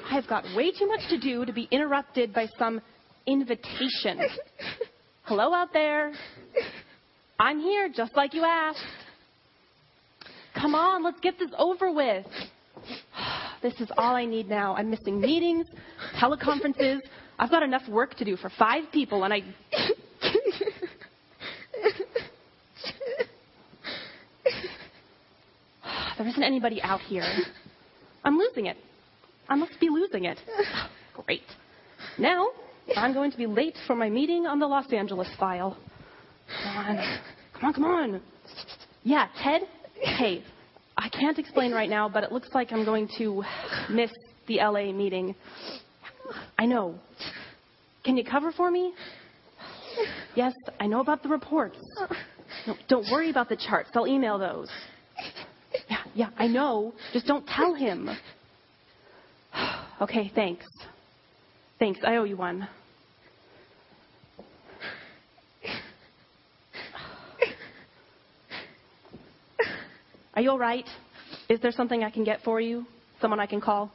[0.09, 2.81] I have got way too much to do to be interrupted by some
[3.27, 4.19] invitation.
[5.23, 6.11] Hello out there.
[7.39, 8.79] I'm here just like you asked.
[10.59, 12.25] Come on, let's get this over with.
[13.61, 14.75] This is all I need now.
[14.75, 15.67] I'm missing meetings,
[16.19, 16.99] teleconferences.
[17.43, 19.41] I've got enough work to do for five people, and I.
[26.17, 27.25] There isn't anybody out here.
[28.23, 28.77] I'm losing it.
[29.49, 30.37] I must be losing it.
[31.25, 31.41] Great.
[32.17, 32.49] Now,
[32.95, 35.75] I'm going to be late for my meeting on the Los Angeles file.
[36.63, 37.19] Come on.
[37.53, 38.21] Come on, come on.
[39.01, 39.63] Yeah, Ted?
[39.99, 40.43] Hey,
[40.95, 43.43] I can't explain right now, but it looks like I'm going to
[43.89, 44.11] miss
[44.47, 45.35] the LA meeting.
[46.57, 46.95] I know.
[48.03, 48.93] Can you cover for me?
[50.35, 51.77] Yes, I know about the reports.
[52.67, 53.89] No, don't worry about the charts.
[53.93, 54.69] I'll email those.
[55.89, 56.93] Yeah, yeah, I know.
[57.11, 58.09] Just don't tell him.
[60.01, 60.65] Okay, thanks.
[61.79, 61.99] Thanks.
[62.05, 62.67] I owe you one.
[70.33, 70.83] Are you all right?
[71.47, 72.85] Is there something I can get for you?
[73.21, 73.91] Someone I can call?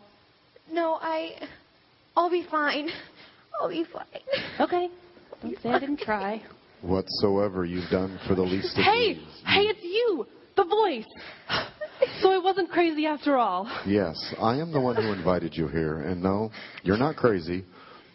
[0.71, 1.33] No, I.
[2.19, 2.91] I'll be fine.
[3.61, 4.05] I'll be fine.
[4.59, 4.89] Okay.
[5.41, 6.43] Don't say I didn't try.
[6.83, 9.15] Whatsoever you've done for the least of Hey!
[9.15, 9.23] these.
[9.47, 10.27] Hey, it's you!
[10.57, 11.07] The voice!
[12.21, 13.71] So I wasn't crazy after all.
[13.87, 16.51] Yes, I am the one who invited you here, and no,
[16.83, 17.65] you're not crazy,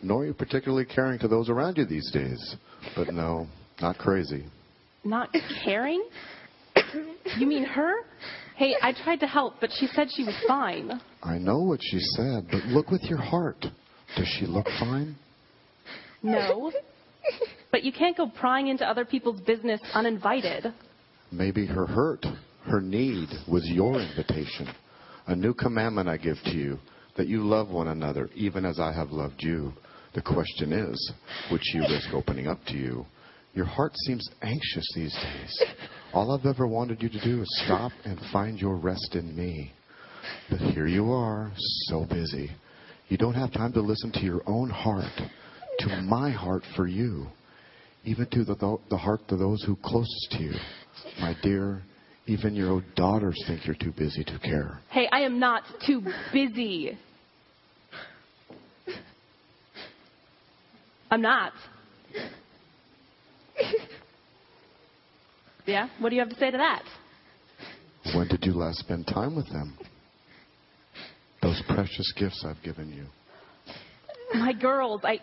[0.02, 2.58] nor are you particularly caring to those around you these days.
[2.98, 3.48] But no,
[3.82, 4.44] not crazy.
[5.06, 6.04] Not caring?
[7.38, 7.94] You mean her?
[8.58, 11.00] Hey, I tried to help, but she said she was fine.
[11.22, 13.66] I know what she said, but look with your heart.
[14.16, 15.16] Does she look fine?
[16.22, 16.72] No.
[17.72, 20.74] But you can't go prying into other people's business uninvited.
[21.32, 22.26] Maybe her hurt,
[22.66, 24.68] her need was your invitation.
[25.28, 26.80] A new commandment I give to you,
[27.18, 29.74] that you love one another, even as I have loved you.
[30.14, 31.14] The question is,
[31.52, 33.06] would she risk opening up to you?
[33.56, 35.64] Your heart seems anxious these days.
[36.14, 39.72] All I've ever wanted you to do is stop and find your rest in me.
[40.50, 41.52] But here you are,
[41.88, 42.52] so busy.
[43.10, 45.12] You don't have time to listen to your own heart,
[45.80, 47.28] to my heart for you,
[48.04, 50.54] even to the, the heart of those who closest to you.
[51.20, 51.84] My dear,
[52.26, 54.80] even your own daughters think you're too busy to care.
[54.90, 56.98] Hey, I am not too busy.
[61.12, 61.54] I'm not.
[65.66, 65.90] Yeah?
[66.00, 66.84] What do you have to say to that?
[68.16, 69.78] When did you last spend time with them?
[71.54, 73.06] Those precious gifts I've given you.
[74.34, 75.20] My girls, I.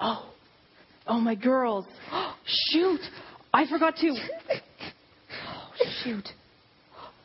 [0.00, 0.32] Oh.
[1.06, 1.84] Oh, my girls.
[2.46, 3.00] Shoot.
[3.52, 4.14] I forgot to.
[5.46, 5.70] Oh,
[6.02, 6.26] shoot.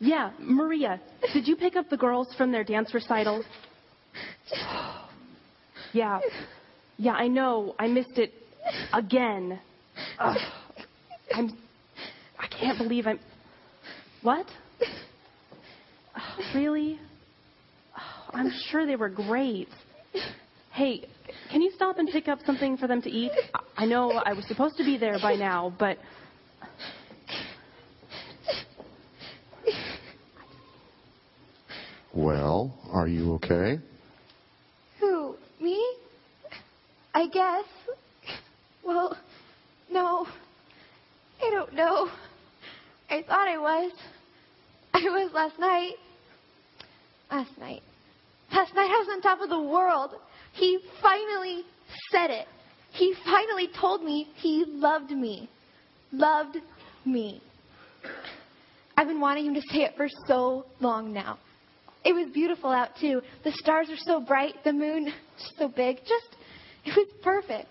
[0.00, 1.00] Yeah, Maria,
[1.32, 3.42] did you pick up the girls from their dance recital?
[5.94, 6.20] Yeah.
[6.98, 7.74] Yeah, I know.
[7.78, 8.34] I missed it
[8.92, 9.58] again.
[10.18, 10.36] Ugh.
[11.32, 11.56] I'm.
[12.38, 13.20] I can't believe I'm.
[14.20, 14.46] What?
[16.54, 17.00] Really?
[18.32, 19.68] I'm sure they were great.
[20.72, 21.08] Hey,
[21.50, 23.32] can you stop and pick up something for them to eat?
[23.54, 25.98] I- I know I was supposed to be there by now, but.
[32.14, 33.78] Well, are you okay?
[35.00, 35.36] Who?
[35.60, 35.96] Me?
[37.14, 37.64] I guess.
[38.84, 39.16] Well,
[39.90, 40.26] no.
[41.42, 42.08] I don't know.
[43.10, 43.92] I thought I was.
[44.94, 45.94] I was last night.
[47.30, 47.82] Last night.
[48.56, 50.12] Last night I was on top of the world.
[50.54, 51.62] He finally
[52.10, 52.46] said it.
[52.90, 55.50] He finally told me he loved me.
[56.10, 56.56] Loved
[57.04, 57.42] me.
[58.96, 61.38] I've been wanting him to say it for so long now.
[62.02, 63.20] It was beautiful out too.
[63.44, 65.12] The stars are so bright, the moon
[65.58, 65.98] so big.
[65.98, 66.36] Just,
[66.86, 67.68] it was perfect.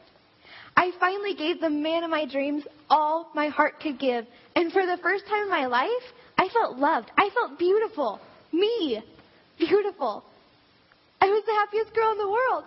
[0.78, 4.28] I finally gave the man of my dreams all my heart could give.
[4.56, 5.90] And for the first time in my life,
[6.38, 7.10] I felt loved.
[7.18, 8.20] I felt beautiful.
[8.52, 9.02] Me.
[9.58, 10.24] Beautiful.
[11.26, 12.66] I was the happiest girl in the world.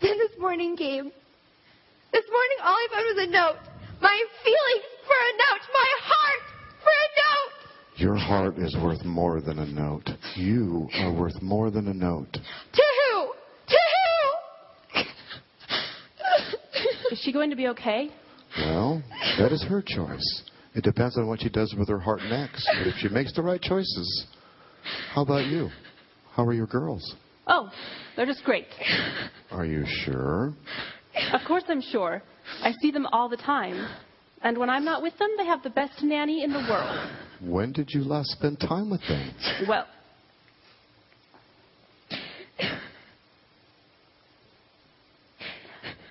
[0.00, 1.10] Then this morning came.
[2.12, 3.58] This morning, all I found was a note.
[4.00, 5.62] My feelings for a note.
[5.74, 6.42] My heart
[6.84, 7.54] for a note.
[7.96, 10.08] Your heart is worth more than a note.
[10.36, 12.32] You are worth more than a note.
[12.32, 13.32] To who?
[13.66, 13.78] To
[14.94, 15.02] who?
[17.10, 18.10] Is she going to be okay?
[18.58, 19.02] Well,
[19.40, 20.42] that is her choice.
[20.76, 22.64] It depends on what she does with her heart next.
[22.78, 24.26] But if she makes the right choices,
[25.12, 25.70] how about you?
[26.38, 27.16] How are your girls?
[27.48, 27.68] Oh,
[28.14, 28.66] they're just great.
[29.50, 30.54] Are you sure?
[31.32, 32.22] Of course I'm sure.
[32.62, 33.88] I see them all the time.
[34.42, 37.10] And when I'm not with them, they have the best nanny in the world.
[37.42, 39.34] When did you last spend time with them?
[39.68, 39.86] Well,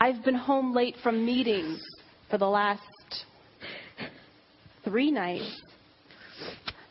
[0.02, 1.82] I've been home late from meetings
[2.30, 2.82] for the last
[4.84, 5.62] three nights.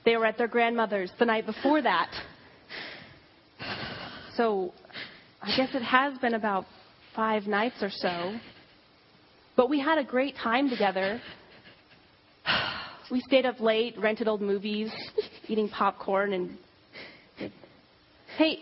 [0.07, 2.09] They were at their grandmother's the night before that.
[4.37, 4.73] So
[5.43, 6.67] I guess it has been about
[7.15, 8.35] five nights or so.
[9.57, 11.21] But we had a great time together.
[13.11, 14.93] We stayed up late, rented old movies,
[15.49, 16.59] eating popcorn, and.
[18.37, 18.59] Hey,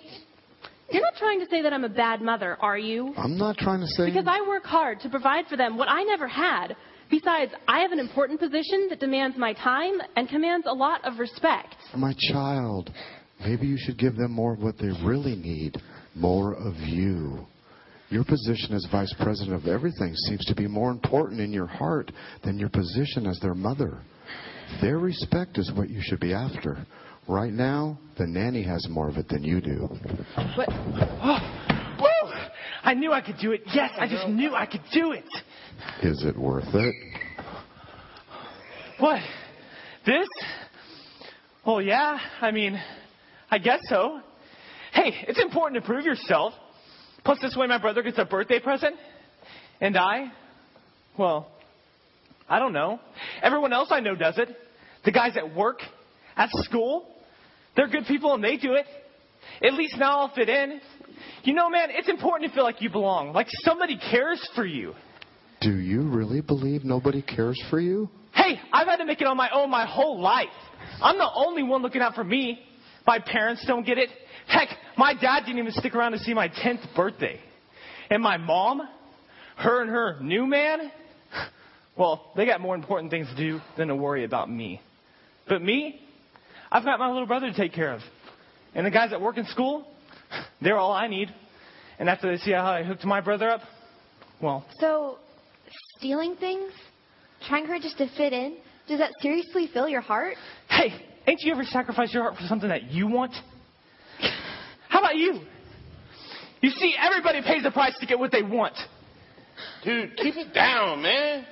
[0.90, 3.12] you're not trying to say that I'm a bad mother, are you?
[3.16, 4.04] I'm not trying to say.
[4.06, 6.76] Because I work hard to provide for them what I never had.
[7.10, 11.18] Besides, I have an important position that demands my time and commands a lot of
[11.18, 11.74] respect.
[11.96, 12.90] My child,
[13.44, 15.76] maybe you should give them more of what they really need
[16.14, 17.46] more of you.
[18.10, 22.12] Your position as vice president of everything seems to be more important in your heart
[22.44, 23.98] than your position as their mother.
[24.80, 26.86] Their respect is what you should be after.
[27.26, 29.88] Right now, the nanny has more of it than you do.
[30.56, 32.32] But Oh, woo!
[32.82, 33.62] I knew I could do it.
[33.74, 35.24] Yes, I just knew I could do it.
[36.02, 36.94] Is it worth it?
[38.98, 39.22] What?
[40.06, 40.28] This?
[41.66, 42.18] Well, yeah.
[42.42, 42.78] I mean,
[43.54, 44.20] I guess so.
[44.92, 46.54] Hey, it's important to prove yourself.
[47.24, 48.96] Plus, this way my brother gets a birthday present.
[49.80, 50.32] And I?
[51.16, 51.48] Well,
[52.48, 52.98] I don't know.
[53.44, 54.48] Everyone else I know does it.
[55.04, 55.78] The guys at work,
[56.36, 57.06] at school,
[57.76, 58.86] they're good people and they do it.
[59.64, 60.80] At least now I'll fit in.
[61.44, 64.94] You know, man, it's important to feel like you belong, like somebody cares for you.
[65.60, 68.08] Do you really believe nobody cares for you?
[68.32, 70.48] Hey, I've had to make it on my own my whole life.
[71.00, 72.58] I'm the only one looking out for me.
[73.06, 74.08] My parents don't get it.
[74.46, 77.40] Heck, my dad didn't even stick around to see my 10th birthday.
[78.10, 78.82] And my mom,
[79.56, 80.90] her and her new man,
[81.96, 84.80] well, they got more important things to do than to worry about me.
[85.48, 86.00] But me,
[86.70, 88.00] I've got my little brother to take care of.
[88.74, 89.86] And the guys that work in school,
[90.60, 91.32] they're all I need.
[91.98, 93.60] And after they see how I hooked my brother up,
[94.42, 95.18] well, So,
[95.98, 96.72] stealing things?
[97.46, 98.56] Trying hard just to fit in?
[98.88, 100.34] Does that seriously fill your heart?
[100.68, 100.92] Hey,
[101.26, 103.34] ain't you ever sacrificed your heart for something that you want?
[104.88, 105.40] How about you?
[106.60, 108.74] You see, everybody pays the price to get what they want.
[109.84, 111.46] Dude, keep it down, man.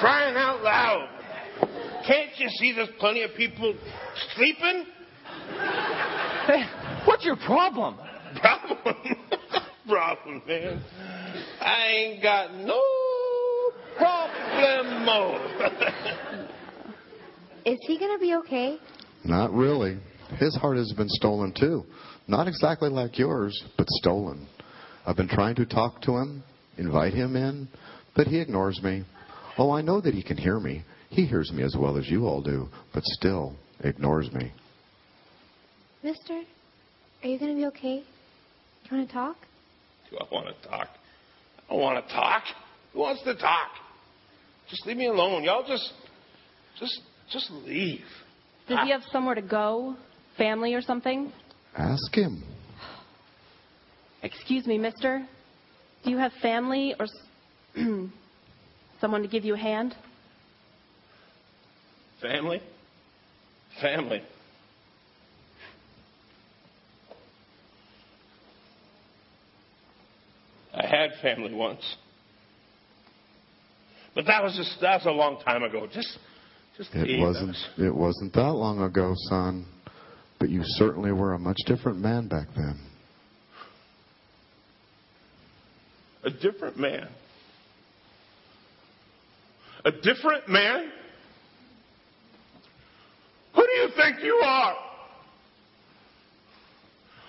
[0.00, 1.08] Crying out loud.
[2.06, 3.74] Can't you see there's plenty of people
[4.36, 4.84] sleeping?
[6.46, 6.64] Hey,
[7.04, 7.98] what's your problem?
[8.40, 8.78] Problem.
[9.88, 10.82] Problem, man.
[11.60, 12.80] I ain't got no
[13.98, 15.38] problemo.
[17.64, 18.78] Is he gonna be okay?
[19.24, 19.98] Not really.
[20.38, 21.84] His heart has been stolen too.
[22.28, 24.46] Not exactly like yours, but stolen.
[25.06, 26.42] I've been trying to talk to him,
[26.78, 27.68] invite him in,
[28.16, 29.04] but he ignores me.
[29.58, 30.84] Oh, I know that he can hear me.
[31.10, 34.52] He hears me as well as you all do, but still ignores me.
[36.02, 36.42] Mister,
[37.22, 38.04] are you gonna be okay?
[38.84, 39.36] Do You wanna talk?
[40.10, 40.88] Do I want to talk?
[41.68, 42.42] I don't want to talk.
[42.92, 43.70] Who wants to talk?
[44.68, 45.44] Just leave me alone.
[45.44, 45.92] Y'all just,
[46.78, 47.00] just,
[47.32, 48.04] just leave.
[48.68, 49.96] does he have somewhere to go?
[50.36, 51.32] Family or something?
[51.76, 52.42] Ask him.
[54.22, 55.26] Excuse me, mister.
[56.04, 57.76] Do you have family or s-
[59.00, 59.94] someone to give you a hand?
[62.20, 62.60] Family?
[63.80, 64.22] Family.
[70.74, 71.96] I had family once.
[74.14, 75.86] But that was just that was a long time ago.
[75.92, 76.18] Just
[76.76, 79.66] just It wasn't it wasn't that long ago, son.
[80.38, 82.80] But you certainly were a much different man back then.
[86.24, 87.08] A different man.
[89.84, 90.90] A different man?
[93.54, 94.76] Who do you think you are?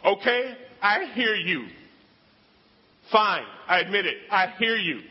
[0.06, 1.66] Okay, I hear you.
[3.12, 4.18] Fine, I admit it.
[4.32, 5.02] I hear you.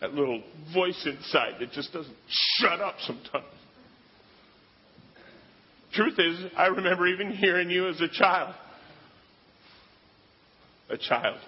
[0.00, 0.42] That little
[0.72, 3.44] voice inside that just doesn't shut up sometimes.
[5.92, 8.54] Truth is, I remember even hearing you as a child.
[10.88, 11.38] A child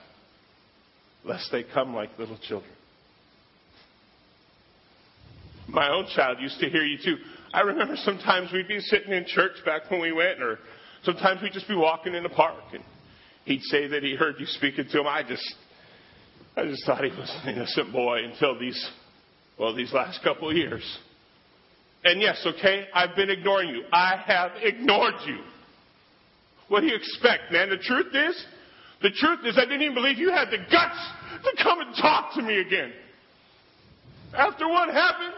[1.24, 2.72] lest they come like little children.
[5.68, 7.16] My own child used to hear you too.
[7.55, 10.59] I remember sometimes we'd be sitting in church back when we went, or
[11.05, 12.82] sometimes we'd just be walking in the park, and
[13.44, 15.07] he'd say that he heard you speaking to him.
[15.07, 15.55] I just,
[16.57, 18.90] I just thought he was an innocent boy until these,
[19.59, 20.82] well, these last couple of years.
[22.05, 23.84] And yes, okay, I've been ignoring you.
[23.92, 25.38] I have ignored you.
[26.68, 27.70] What do you expect, man?
[27.70, 28.44] The truth is,
[29.00, 30.98] the truth is, I didn't even believe you had the guts
[31.44, 32.92] to come and talk to me again.
[34.34, 35.34] After what happened?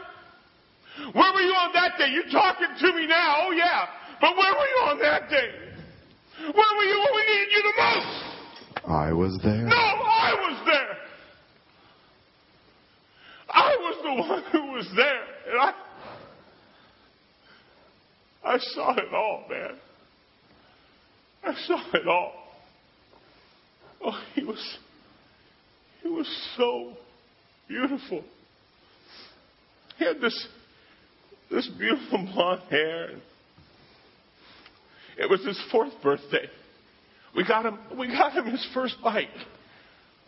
[1.13, 2.09] Where were you on that day?
[2.11, 3.87] You're talking to me now, oh yeah.
[4.21, 5.49] But where were you on that day?
[6.39, 8.35] Where were you when we needed you the most?
[8.89, 9.65] I was there.
[9.65, 11.04] No, I was there.
[13.55, 15.23] I was the one who was there.
[15.51, 15.75] And I
[18.45, 19.79] I saw it all, man.
[21.45, 22.33] I saw it all.
[24.05, 24.79] Oh, he was
[26.03, 26.93] he was so
[27.69, 28.23] beautiful.
[29.99, 30.49] He had this
[31.51, 33.11] this beautiful blonde hair.
[35.17, 36.49] It was his fourth birthday.
[37.37, 39.29] We got him we got him his first bike.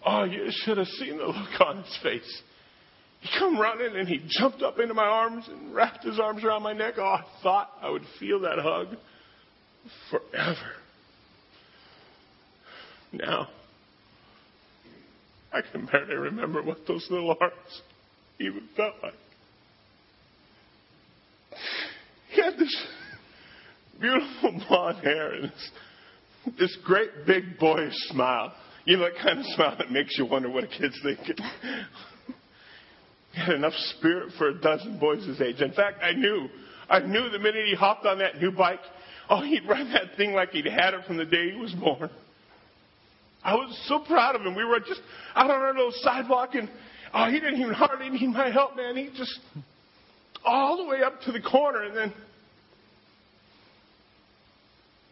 [0.04, 2.42] Oh, you should have seen the look on his face.
[3.20, 6.62] He come running and he jumped up into my arms and wrapped his arms around
[6.62, 6.94] my neck.
[6.98, 8.96] Oh, I thought I would feel that hug
[10.10, 10.72] forever.
[13.12, 13.48] Now,
[15.52, 17.82] I can barely remember what those little arms
[18.40, 19.14] even felt like.
[22.30, 22.76] He had this
[24.00, 25.70] beautiful blonde hair and this,
[26.58, 28.52] this great big boyish smile.
[28.84, 31.36] You know, that kind of smile that makes you wonder what a kid's thinking.
[33.36, 35.60] Had enough spirit for a dozen boys his age.
[35.60, 36.48] In fact, I knew,
[36.88, 38.80] I knew the minute he hopped on that new bike,
[39.28, 42.08] oh, he'd run that thing like he'd had it from the day he was born.
[43.44, 44.56] I was so proud of him.
[44.56, 45.02] We were just
[45.34, 46.70] out on our little sidewalk, and
[47.12, 48.96] oh, he didn't even hardly need my help, man.
[48.96, 49.38] He just
[50.44, 52.14] all the way up to the corner, and then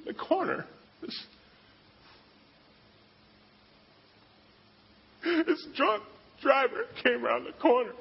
[0.06, 0.64] the corner.
[1.02, 1.24] This,
[5.46, 6.02] this drunk
[6.42, 7.92] driver came around the corner.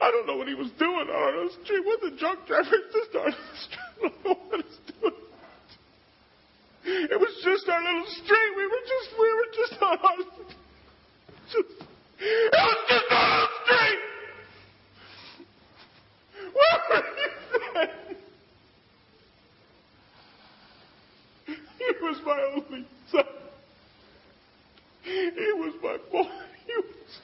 [0.00, 2.70] I don't know what he was doing on our street with the drunk driver.
[2.92, 3.32] Just on the
[3.64, 3.80] street.
[3.96, 5.12] I don't know what he's doing.
[6.88, 8.56] It was just our little street.
[8.56, 9.72] We were just, we were just,
[12.20, 14.00] it was just on our street.
[16.52, 17.30] Where were you
[17.74, 17.90] then?
[21.78, 23.24] He was my only son.
[25.02, 26.28] He was my boy.
[26.66, 27.20] He was,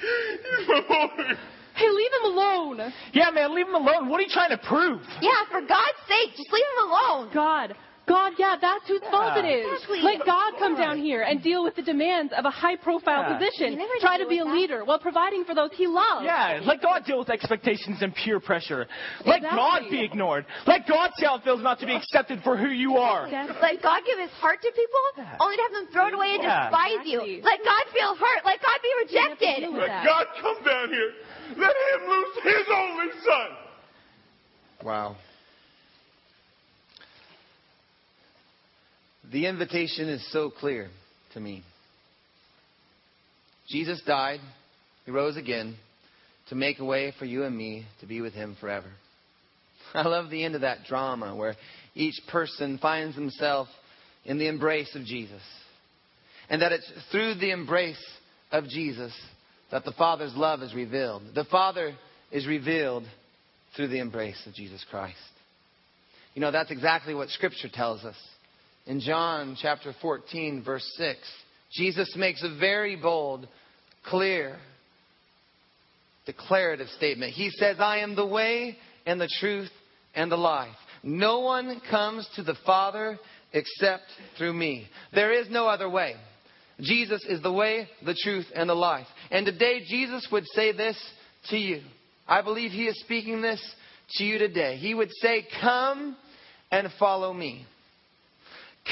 [0.00, 1.36] he's my boy.
[1.76, 2.92] Hey, leave him alone.
[3.12, 4.08] Yeah, man, leave him alone.
[4.08, 5.00] What are you trying to prove?
[5.20, 7.30] Yeah, for God's sake, just leave him alone.
[7.34, 7.74] God.
[8.06, 9.66] God, yeah, that's whose fault it is.
[9.66, 9.98] Exactly.
[10.00, 13.34] Let God come down here and deal with the demands of a high profile Yeah.
[13.36, 13.82] position.
[13.98, 14.54] Try to be a that.
[14.54, 16.22] leader while providing for those he loves.
[16.24, 18.86] Yeah, let God deal with expectations and peer pressure.
[19.24, 19.58] Let Exactly.
[19.58, 20.46] God be ignored.
[20.68, 23.24] Let God see how it feels not to be accepted for who you are.
[23.26, 23.56] Exactly.
[23.60, 25.36] Let God give his heart to people, Yeah.
[25.40, 26.70] only to have them throw it away and Yeah.
[26.70, 27.34] despise Exactly.
[27.38, 27.42] you.
[27.42, 28.44] Let God feel hurt.
[28.44, 29.70] Let God be You have to rejected.
[29.74, 30.04] Let that.
[30.06, 31.12] God come down here.
[31.56, 33.56] Let him lose his only son.
[34.84, 35.16] Wow.
[39.32, 40.88] The invitation is so clear
[41.34, 41.62] to me.
[43.68, 44.40] Jesus died,
[45.04, 45.76] he rose again
[46.48, 48.86] to make a way for you and me to be with him forever.
[49.94, 51.56] I love the end of that drama where
[51.94, 53.66] each person finds himself
[54.24, 55.42] in the embrace of Jesus.
[56.48, 58.02] And that it's through the embrace
[58.52, 59.12] of Jesus
[59.72, 61.22] that the Father's love is revealed.
[61.34, 61.94] The Father
[62.30, 63.04] is revealed
[63.76, 65.16] through the embrace of Jesus Christ.
[66.34, 68.16] You know, that's exactly what Scripture tells us.
[68.86, 71.18] In John chapter 14, verse 6,
[71.72, 73.46] Jesus makes a very bold,
[74.08, 74.56] clear,
[76.24, 77.32] declarative statement.
[77.32, 79.70] He says, I am the way and the truth
[80.14, 80.74] and the life.
[81.02, 83.18] No one comes to the Father
[83.52, 84.04] except
[84.36, 84.88] through me.
[85.14, 86.14] There is no other way.
[86.80, 89.06] Jesus is the way, the truth, and the life.
[89.30, 90.96] And today, Jesus would say this
[91.48, 91.80] to you.
[92.28, 93.62] I believe He is speaking this
[94.16, 94.76] to you today.
[94.76, 96.16] He would say, Come
[96.70, 97.66] and follow me.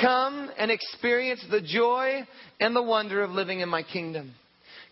[0.00, 2.26] Come and experience the joy
[2.60, 4.34] and the wonder of living in my kingdom.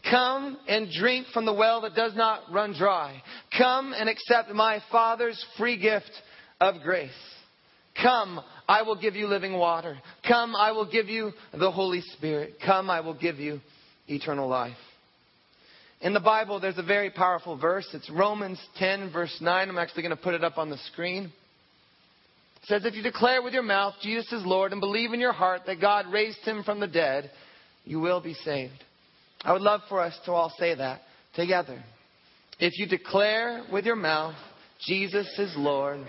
[0.08, 3.22] Come and drink from the well that does not run dry.
[3.56, 6.10] Come and accept my Father's free gift
[6.60, 7.10] of grace.
[8.00, 9.98] Come, I will give you living water.
[10.26, 12.54] Come, I will give you the Holy Spirit.
[12.64, 13.60] Come, I will give you
[14.08, 14.76] eternal life.
[16.02, 17.86] In the Bible, there's a very powerful verse.
[17.94, 19.68] It's Romans 10, verse 9.
[19.68, 21.26] I'm actually going to put it up on the screen.
[21.26, 25.32] It says, If you declare with your mouth Jesus is Lord and believe in your
[25.32, 27.30] heart that God raised him from the dead,
[27.84, 28.82] you will be saved.
[29.44, 31.02] I would love for us to all say that
[31.36, 31.80] together.
[32.58, 34.34] If you declare with your mouth
[34.84, 36.00] Jesus is Lord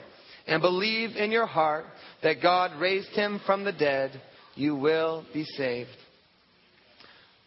[0.47, 1.85] and believe in your heart
[2.23, 4.19] that God raised him from the dead,
[4.55, 5.89] you will be saved.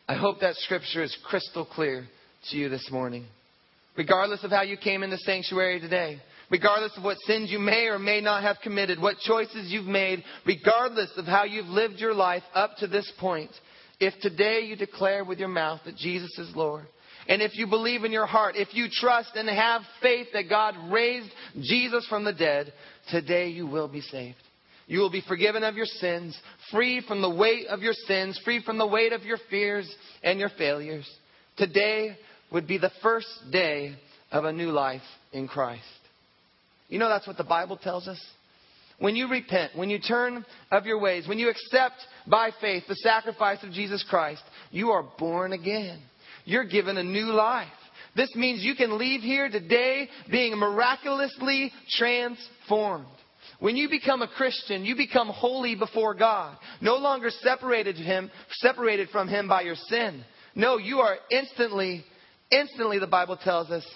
[0.09, 2.07] I hope that scripture is crystal clear
[2.51, 3.25] to you this morning.
[3.97, 6.21] Regardless of how you came in the sanctuary today,
[6.51, 10.23] regardless of what sins you may or may not have committed, what choices you've made,
[10.47, 13.51] regardless of how you've lived your life up to this point,
[13.99, 16.87] if today you declare with your mouth that Jesus is Lord
[17.29, 20.75] and if you believe in your heart, if you trust and have faith that God
[20.91, 21.31] raised
[21.61, 22.73] Jesus from the dead,
[23.11, 24.37] today you will be saved.
[24.87, 26.39] You will be forgiven of your sins,
[26.71, 29.93] free from the weight of your sins, free from the weight of your fears
[30.23, 31.09] and your failures.
[31.57, 32.17] Today
[32.53, 33.95] would be the first day
[34.31, 35.83] of a new life in Christ.
[36.89, 38.21] You know that's what the Bible tells us?
[38.99, 42.95] When you repent, when you turn of your ways, when you accept by faith the
[42.97, 46.01] sacrifice of Jesus Christ, you are born again.
[46.45, 47.69] You're given a new life.
[48.15, 53.07] This means you can leave here today being miraculously transformed.
[53.59, 59.09] When you become a Christian, you become holy before God, no longer separated him, separated
[59.11, 60.25] from him by your sin.
[60.55, 62.05] No, you are instantly,
[62.51, 63.87] instantly the Bible tells us,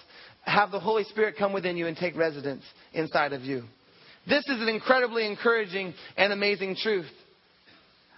[0.43, 3.63] have the Holy Spirit come within you and take residence inside of you.
[4.27, 7.09] This is an incredibly encouraging and amazing truth.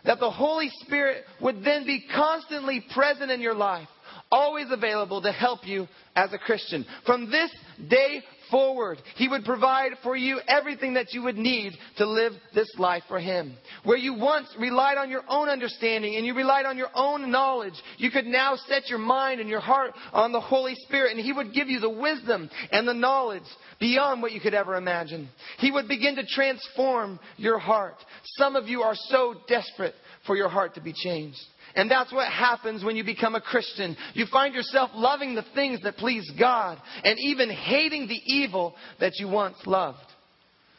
[0.06, 3.88] That the Holy Spirit would then be constantly present in your life,
[4.34, 6.86] always available to help you as a Christian.
[7.06, 7.52] From this
[7.88, 12.72] day forward, He would provide for you everything that you would need to live this
[12.78, 13.56] life for Him.
[13.84, 17.74] Where you once relied on your own understanding and you relied on your own knowledge,
[17.98, 21.32] you could now set your mind and your heart on the Holy Spirit and He
[21.32, 23.44] would give you the wisdom and the knowledge
[23.80, 25.30] beyond what you could ever imagine.
[25.60, 27.96] He would begin to transform your heart.
[28.38, 29.94] Some of you are so desperate
[30.26, 31.40] for your heart to be changed.
[31.76, 33.98] And that's what happens when you become a Christian.
[34.14, 39.14] You find yourself loving the things that please God and even hating the evil that
[39.20, 39.98] you once loved.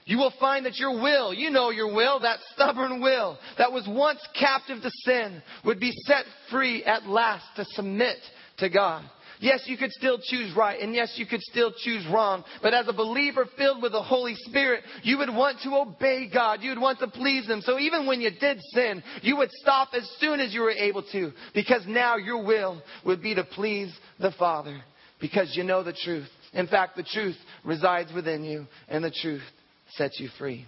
[0.07, 3.89] You will find that your will, you know your will, that stubborn will that was
[3.89, 8.19] once captive to sin, would be set free at last to submit
[8.59, 9.03] to God.
[9.41, 12.45] Yes, you could still choose right, and yes, you could still choose wrong.
[12.63, 16.63] But as a believer filled with the Holy Spirit, you would want to obey God.
[16.63, 17.61] You would want to please Him.
[17.61, 21.03] So even when you did sin, you would stop as soon as you were able
[21.13, 24.81] to, because now your will would be to please the Father,
[25.21, 26.29] because you know the truth.
[26.53, 29.43] In fact, the truth resides within you, and the truth
[29.91, 30.67] sets you free.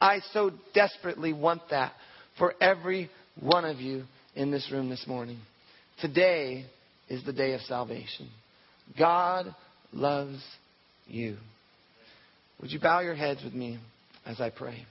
[0.00, 1.92] I so desperately want that
[2.38, 5.38] for every one of you in this room this morning.
[6.00, 6.64] Today
[7.10, 8.30] is the day of salvation.
[8.98, 9.54] God
[9.92, 10.42] loves
[11.06, 11.36] you.
[12.60, 13.78] Would you bow your heads with me
[14.24, 14.86] as I pray?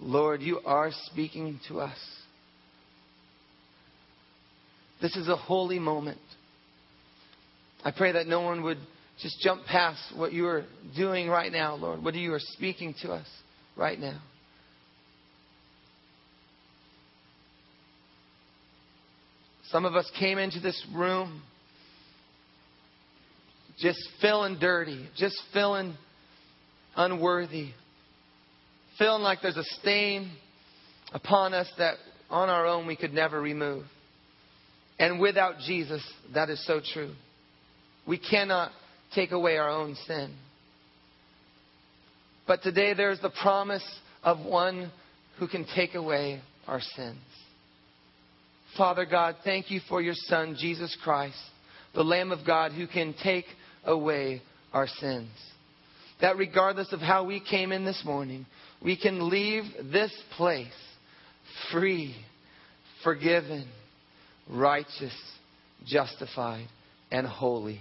[0.00, 1.98] Lord, you are speaking to us.
[5.00, 6.18] This is a holy moment.
[7.84, 8.78] I pray that no one would
[9.22, 10.64] just jump past what you are
[10.96, 13.26] doing right now, Lord, what you are speaking to us
[13.76, 14.20] right now.
[19.70, 21.42] Some of us came into this room
[23.78, 25.94] just feeling dirty, just feeling
[26.96, 27.70] unworthy,
[28.98, 30.32] feeling like there's a stain
[31.12, 31.94] upon us that
[32.28, 33.84] on our own we could never remove.
[34.98, 36.02] And without Jesus,
[36.34, 37.14] that is so true.
[38.06, 38.72] We cannot
[39.14, 40.34] take away our own sin.
[42.46, 43.84] But today there's the promise
[44.22, 44.90] of one
[45.38, 47.18] who can take away our sins.
[48.76, 51.38] Father God, thank you for your Son, Jesus Christ,
[51.94, 53.46] the Lamb of God who can take
[53.84, 54.42] away
[54.72, 55.30] our sins.
[56.20, 58.46] That regardless of how we came in this morning,
[58.82, 60.68] we can leave this place
[61.72, 62.14] free,
[63.02, 63.66] forgiven,
[64.48, 65.14] righteous,
[65.86, 66.66] justified,
[67.10, 67.80] and holy.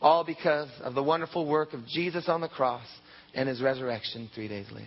[0.00, 2.86] All because of the wonderful work of Jesus on the cross
[3.34, 4.86] and his resurrection three days later.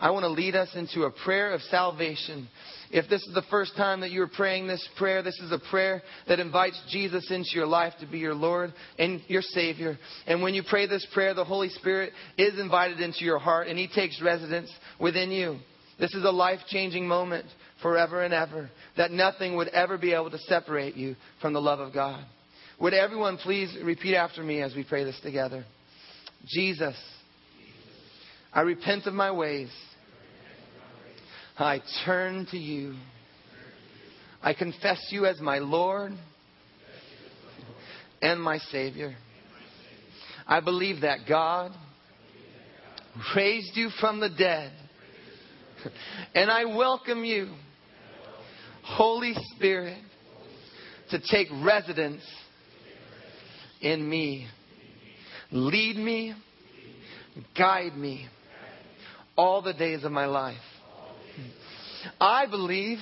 [0.00, 2.48] I want to lead us into a prayer of salvation.
[2.90, 6.02] If this is the first time that you're praying this prayer, this is a prayer
[6.28, 9.98] that invites Jesus into your life to be your Lord and your Savior.
[10.26, 13.76] And when you pray this prayer, the Holy Spirit is invited into your heart and
[13.76, 14.70] He takes residence
[15.00, 15.58] within you.
[15.98, 17.46] This is a life changing moment
[17.82, 21.80] forever and ever that nothing would ever be able to separate you from the love
[21.80, 22.24] of God.
[22.80, 25.64] Would everyone please repeat after me as we pray this together?
[26.46, 26.96] Jesus,
[28.52, 29.70] I repent of my ways.
[31.58, 32.94] I turn to you.
[34.40, 36.12] I confess you as my Lord
[38.22, 39.16] and my Savior.
[40.46, 41.72] I believe that God
[43.34, 44.72] raised you from the dead.
[46.34, 47.52] And I welcome you,
[48.82, 49.98] Holy Spirit,
[51.10, 52.22] to take residence
[53.80, 54.46] in me.
[55.50, 56.34] Lead me,
[57.56, 58.28] guide me
[59.36, 60.56] all the days of my life.
[62.20, 62.98] I believe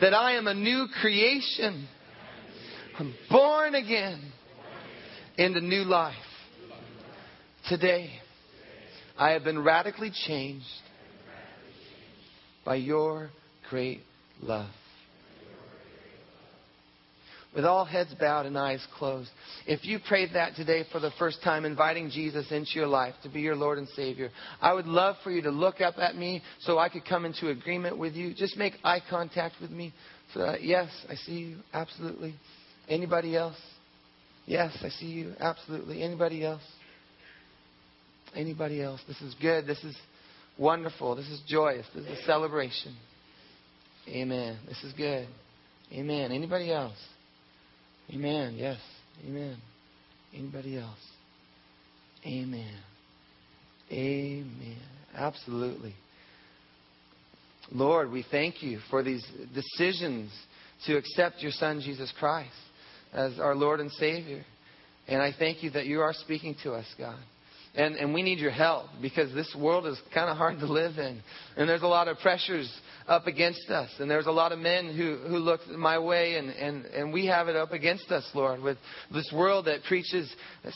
[0.00, 1.86] that I am a new creation.
[2.98, 4.20] I'm born again
[5.36, 6.14] into new life.
[7.68, 8.10] Today,
[9.16, 10.66] I have been radically changed
[12.64, 13.30] by your
[13.70, 14.00] great
[14.40, 14.70] love.
[17.54, 19.28] With all heads bowed and eyes closed,
[19.66, 23.28] if you prayed that today for the first time, inviting Jesus into your life to
[23.28, 24.30] be your Lord and Savior,
[24.60, 27.50] I would love for you to look up at me so I could come into
[27.50, 28.32] agreement with you.
[28.32, 29.92] Just make eye contact with me.
[30.32, 30.48] For that.
[30.48, 31.56] Uh, yes, I see you.
[31.74, 32.34] Absolutely.
[32.88, 33.60] Anybody else?
[34.46, 35.34] Yes, I see you.
[35.38, 36.02] Absolutely.
[36.02, 36.62] Anybody else?
[38.34, 39.02] Anybody else?
[39.06, 39.66] This is good.
[39.66, 39.94] This is
[40.58, 41.16] wonderful.
[41.16, 41.86] This is joyous.
[41.94, 42.96] This is a celebration.
[44.08, 44.58] Amen.
[44.66, 45.28] This is good.
[45.92, 46.32] Amen.
[46.32, 46.96] Anybody else?
[48.12, 48.56] Amen.
[48.56, 48.78] Yes.
[49.26, 49.56] Amen.
[50.34, 50.98] Anybody else?
[52.26, 52.74] Amen.
[53.90, 54.78] Amen.
[55.14, 55.94] Absolutely.
[57.70, 60.30] Lord, we thank you for these decisions
[60.86, 62.50] to accept your Son, Jesus Christ,
[63.12, 64.44] as our Lord and Savior.
[65.08, 67.18] And I thank you that you are speaking to us, God.
[67.74, 70.98] And, and we need your help because this world is kind of hard to live
[70.98, 71.22] in.
[71.56, 72.70] And there's a lot of pressures
[73.08, 73.88] up against us.
[73.98, 77.26] And there's a lot of men who, who look my way, and, and, and we
[77.26, 78.76] have it up against us, Lord, with
[79.10, 80.30] this world that preaches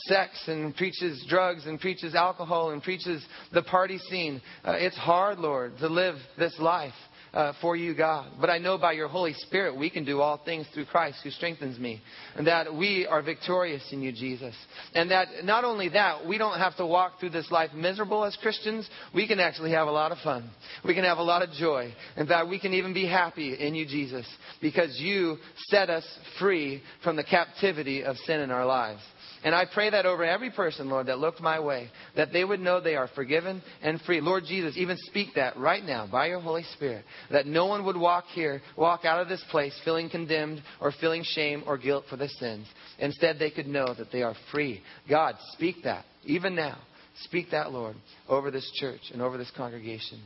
[0.07, 3.23] sex and preaches drugs and preaches alcohol and preaches
[3.53, 4.41] the party scene.
[4.65, 6.93] Uh, it's hard, Lord, to live this life
[7.37, 8.31] uh, for you, God.
[8.41, 11.29] But I know by your Holy Spirit we can do all things through Christ who
[11.29, 12.01] strengthens me.
[12.35, 14.55] And that we are victorious in you, Jesus.
[14.95, 18.35] And that not only that, we don't have to walk through this life miserable as
[18.41, 18.89] Christians.
[19.13, 20.49] We can actually have a lot of fun.
[20.83, 21.93] We can have a lot of joy.
[22.15, 24.25] And that we can even be happy in you, Jesus.
[24.59, 26.05] Because you set us
[26.39, 29.01] free from the captivity of sin in our lives.
[29.43, 32.59] And I pray that over every person, Lord, that looked my way, that they would
[32.59, 34.19] know they are forgiven and free.
[34.19, 37.97] Lord Jesus, even speak that right now by your Holy Spirit, that no one would
[37.97, 42.17] walk here, walk out of this place feeling condemned or feeling shame or guilt for
[42.17, 42.67] their sins.
[42.99, 44.81] Instead, they could know that they are free.
[45.09, 46.79] God, speak that, even now.
[47.23, 47.95] Speak that, Lord,
[48.29, 50.21] over this church and over this congregation.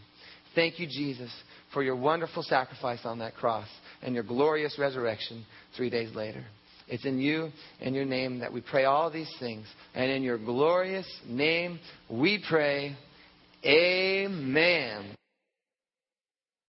[0.55, 1.31] Thank you, Jesus,
[1.73, 3.67] for your wonderful sacrifice on that cross
[4.01, 5.45] and your glorious resurrection
[5.77, 6.43] three days later.
[6.91, 9.65] It's in you and your name that we pray all these things.
[9.95, 11.79] And in your glorious name
[12.09, 12.95] we pray,
[13.65, 15.15] Amen.